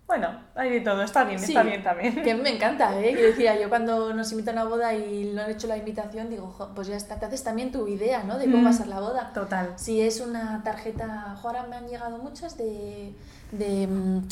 Bueno, 0.07 0.29
hay 0.57 0.71
de 0.71 0.81
todo, 0.81 1.03
está 1.05 1.23
bien, 1.23 1.39
Sí, 1.39 1.53
está 1.53 1.63
bien 1.63 1.85
también. 1.85 2.21
Que 2.25 2.35
me 2.35 2.51
encanta, 2.51 2.99
¿eh? 3.01 3.15
Que 3.17 3.23
decía 3.23 3.61
yo 3.61 3.69
cuando 3.69 4.13
nos 4.13 4.33
invitan 4.33 4.59
a 4.59 4.63
una 4.63 4.71
boda 4.71 4.93
y 4.93 5.31
no 5.33 5.43
han 5.43 5.51
hecho 5.53 5.69
la 5.69 5.77
invitación, 5.77 6.29
digo, 6.29 6.49
"Jo, 6.49 6.71
pues 6.75 6.89
ya 6.89 6.97
está, 6.97 7.21
te 7.21 7.27
haces 7.27 7.45
también 7.45 7.71
tu 7.71 7.87
idea, 7.87 8.25
¿no? 8.25 8.37
De 8.37 8.47
cómo 8.47 8.59
Mm. 8.59 8.65
va 8.67 8.71
a 8.71 8.73
ser 8.73 8.89
la 8.89 8.99
boda. 8.99 9.31
Total. 9.33 9.73
Si 9.77 10.01
es 10.01 10.19
una 10.21 10.63
tarjeta, 10.65 11.37
ahora 11.41 11.63
me 11.71 11.77
han 11.77 11.87
llegado 11.87 12.19
muchas 12.19 12.59
de, 12.59 13.15
de 13.53 13.87
mm, 13.87 14.23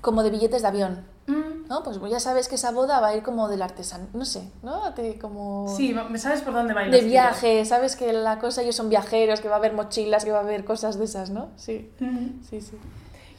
como 0.00 0.22
de 0.22 0.30
billetes 0.30 0.62
de 0.62 0.68
avión, 0.68 1.04
Mm, 1.30 1.68
¿no? 1.68 1.82
Pues 1.82 1.98
ya 2.10 2.20
sabes 2.20 2.48
que 2.48 2.56
esa 2.56 2.70
boda 2.72 3.00
va 3.00 3.08
a 3.08 3.16
ir 3.16 3.22
como 3.22 3.48
del 3.48 3.62
artesano, 3.62 4.06
no 4.12 4.24
sé, 4.24 4.42
¿no? 4.62 4.94
Que 4.94 5.18
como 5.18 5.66
Sí, 5.76 5.94
¿sabes 6.16 6.42
por 6.42 6.52
dónde 6.54 6.74
va 6.74 6.80
a 6.80 6.84
ir 6.86 6.90
de 6.90 6.98
tiros? 6.98 7.10
viaje, 7.12 7.64
sabes 7.64 7.96
que 7.96 8.12
la 8.12 8.38
cosa 8.38 8.62
ellos 8.62 8.76
son 8.76 8.88
viajeros, 8.88 9.40
que 9.40 9.48
va 9.48 9.54
a 9.54 9.58
haber 9.58 9.72
mochilas, 9.72 10.24
que 10.24 10.32
va 10.32 10.38
a 10.38 10.42
haber 10.42 10.64
cosas 10.64 10.98
de 10.98 11.04
esas, 11.04 11.30
¿no? 11.30 11.48
Sí, 11.56 11.90
Mm. 12.00 12.42
sí, 12.48 12.60
sí. 12.60 12.76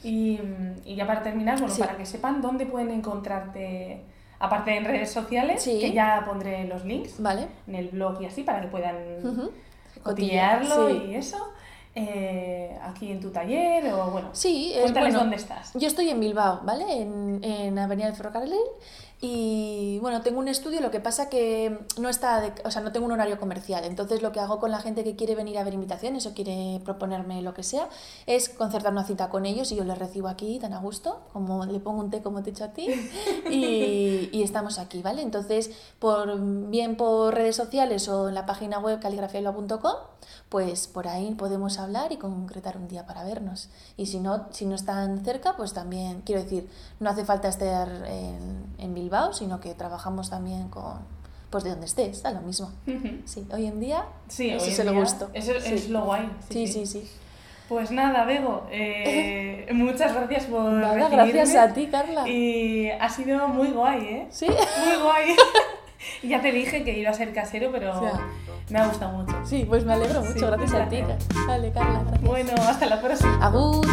Y, 0.04 0.40
y 0.84 0.96
ya 0.96 1.06
para 1.06 1.22
terminar, 1.22 1.58
bueno, 1.60 1.72
Sí. 1.74 1.80
para 1.80 1.96
que 1.96 2.06
sepan 2.06 2.40
dónde 2.42 2.66
pueden 2.66 2.90
encontrarte, 2.90 4.02
aparte 4.40 4.76
en 4.76 4.84
redes 4.84 5.10
sociales, 5.12 5.62
Sí. 5.62 5.78
que 5.78 5.92
ya 5.92 6.22
pondré 6.26 6.64
los 6.66 6.84
links 6.84 7.14
Vale. 7.22 7.46
en 7.68 7.74
el 7.76 7.88
blog 7.88 8.20
y 8.20 8.26
así, 8.26 8.42
para 8.42 8.60
que 8.60 8.68
puedan 8.68 8.96
Ujú. 9.24 9.50
cotillearlo 10.02 10.88
Sí. 10.90 11.02
y 11.10 11.14
eso. 11.14 11.36
Eh, 11.94 12.78
aquí 12.82 13.10
en 13.12 13.20
tu 13.20 13.30
taller 13.30 13.92
o 13.92 14.10
bueno, 14.10 14.30
Sí, 14.32 14.72
es 14.74 14.80
cuéntales 14.82 15.10
bueno. 15.10 15.18
dónde 15.20 15.36
estás. 15.36 15.72
Yo 15.74 15.86
estoy 15.88 16.08
en 16.08 16.20
Bilbao, 16.20 16.60
¿vale? 16.64 17.02
En, 17.02 17.40
en 17.44 17.78
Avenida 17.78 18.06
del 18.06 18.16
Ferrocarril. 18.16 18.54
Y 19.24 20.00
bueno, 20.00 20.20
tengo 20.20 20.40
un 20.40 20.48
estudio, 20.48 20.80
lo 20.80 20.90
que 20.90 20.98
pasa 20.98 21.28
que 21.28 21.78
no 22.00 22.08
está, 22.08 22.40
de- 22.40 22.52
o 22.64 22.72
sea, 22.72 22.82
no 22.82 22.90
tengo 22.90 23.06
un 23.06 23.12
horario 23.12 23.38
comercial. 23.38 23.84
Entonces 23.84 24.20
lo 24.20 24.32
que 24.32 24.40
hago 24.40 24.58
con 24.58 24.72
la 24.72 24.80
gente 24.80 25.04
que 25.04 25.14
quiere 25.14 25.36
venir 25.36 25.58
a 25.58 25.62
ver 25.64 25.74
invitaciones 25.74 26.26
o 26.26 26.34
quiere 26.34 26.80
proponerme 26.84 27.40
lo 27.40 27.54
que 27.54 27.62
sea, 27.62 27.88
es 28.26 28.48
concertar 28.48 28.90
una 28.90 29.04
cita 29.04 29.28
con 29.30 29.46
ellos 29.46 29.70
y 29.70 29.76
yo 29.76 29.84
les 29.84 29.96
recibo 29.96 30.26
aquí 30.26 30.58
tan 30.58 30.72
a 30.72 30.80
gusto, 30.80 31.20
como 31.32 31.64
le 31.66 31.78
pongo 31.78 32.00
un 32.00 32.10
té 32.10 32.20
como 32.20 32.42
te 32.42 32.50
he 32.50 32.52
hecho 32.52 32.64
a 32.64 32.72
ti, 32.72 32.88
y, 33.48 34.28
y 34.32 34.42
estamos 34.42 34.80
aquí, 34.80 35.02
¿vale? 35.02 35.22
Entonces, 35.22 35.70
por, 36.00 36.36
bien 36.68 36.96
por 36.96 37.32
redes 37.32 37.54
sociales 37.54 38.08
o 38.08 38.28
en 38.28 38.34
la 38.34 38.44
página 38.44 38.80
web 38.80 38.98
caligrafiabilbao.com, 38.98 39.92
pues 40.48 40.88
por 40.88 41.06
ahí 41.06 41.32
podemos 41.34 41.78
hablar 41.78 42.10
y 42.10 42.16
concretar 42.16 42.76
un 42.76 42.88
día 42.88 43.06
para 43.06 43.22
vernos. 43.22 43.68
Y 43.96 44.06
si 44.06 44.18
no, 44.18 44.48
si 44.50 44.66
no 44.66 44.74
están 44.74 45.24
cerca, 45.24 45.56
pues 45.56 45.72
también, 45.72 46.22
quiero 46.26 46.42
decir, 46.42 46.68
no 46.98 47.08
hace 47.08 47.24
falta 47.24 47.48
estar 47.48 47.88
en, 48.06 48.64
en 48.78 48.94
Bilbao, 48.94 49.11
sino 49.32 49.60
que 49.60 49.74
trabajamos 49.74 50.30
también 50.30 50.68
con, 50.68 50.94
pues 51.50 51.64
de 51.64 51.70
donde 51.70 51.86
estés, 51.86 52.22
da 52.22 52.30
lo 52.32 52.40
mismo. 52.40 52.70
Sí, 53.24 53.46
hoy 53.52 53.66
en 53.66 53.80
día, 53.80 54.04
Sí, 54.28 54.50
ese 54.50 54.64
hoy 54.64 54.70
es 54.70 54.78
el 54.78 54.88
día, 54.90 54.98
gusto. 55.00 55.30
Eso 55.34 55.52
Sí. 55.60 55.74
es 55.74 55.88
lo 55.90 56.04
guay. 56.04 56.30
Sí, 56.48 56.66
sí, 56.66 56.86
sí. 56.86 57.08
Pues 57.68 57.90
nada, 57.90 58.24
Bego, 58.24 58.66
eh, 58.70 59.66
muchas 59.72 60.14
gracias 60.14 60.44
por 60.44 60.64
Nada, 60.72 60.94
recibirme. 61.08 61.32
gracias 61.32 61.70
a 61.70 61.74
ti, 61.74 61.86
Carla. 61.86 62.28
Y 62.28 62.90
ha 62.90 63.08
sido 63.08 63.48
muy 63.48 63.68
guay, 63.70 64.00
¿eh? 64.04 64.26
Sí. 64.30 64.46
Muy 64.46 65.02
guay. 65.02 65.36
ya 66.22 66.40
te 66.42 66.52
dije 66.52 66.84
que 66.84 66.98
iba 66.98 67.10
a 67.10 67.14
ser 67.14 67.32
casero, 67.32 67.70
pero 67.72 67.94
me 68.68 68.78
ha 68.78 68.86
gustado 68.88 69.12
mucho. 69.16 69.34
Sí, 69.44 69.64
pues 69.68 69.84
me 69.84 69.92
alegro 69.94 70.22
mucho, 70.22 70.46
gracias 70.48 70.74
a 70.74 70.88
ti. 70.88 71.02
Vale, 71.46 71.72
Carla, 71.72 72.00
gracias. 72.06 72.22
Bueno, 72.28 72.52
hasta 72.68 72.86
la 72.86 73.00
próxima. 73.00 73.38
Agur. 73.46 73.86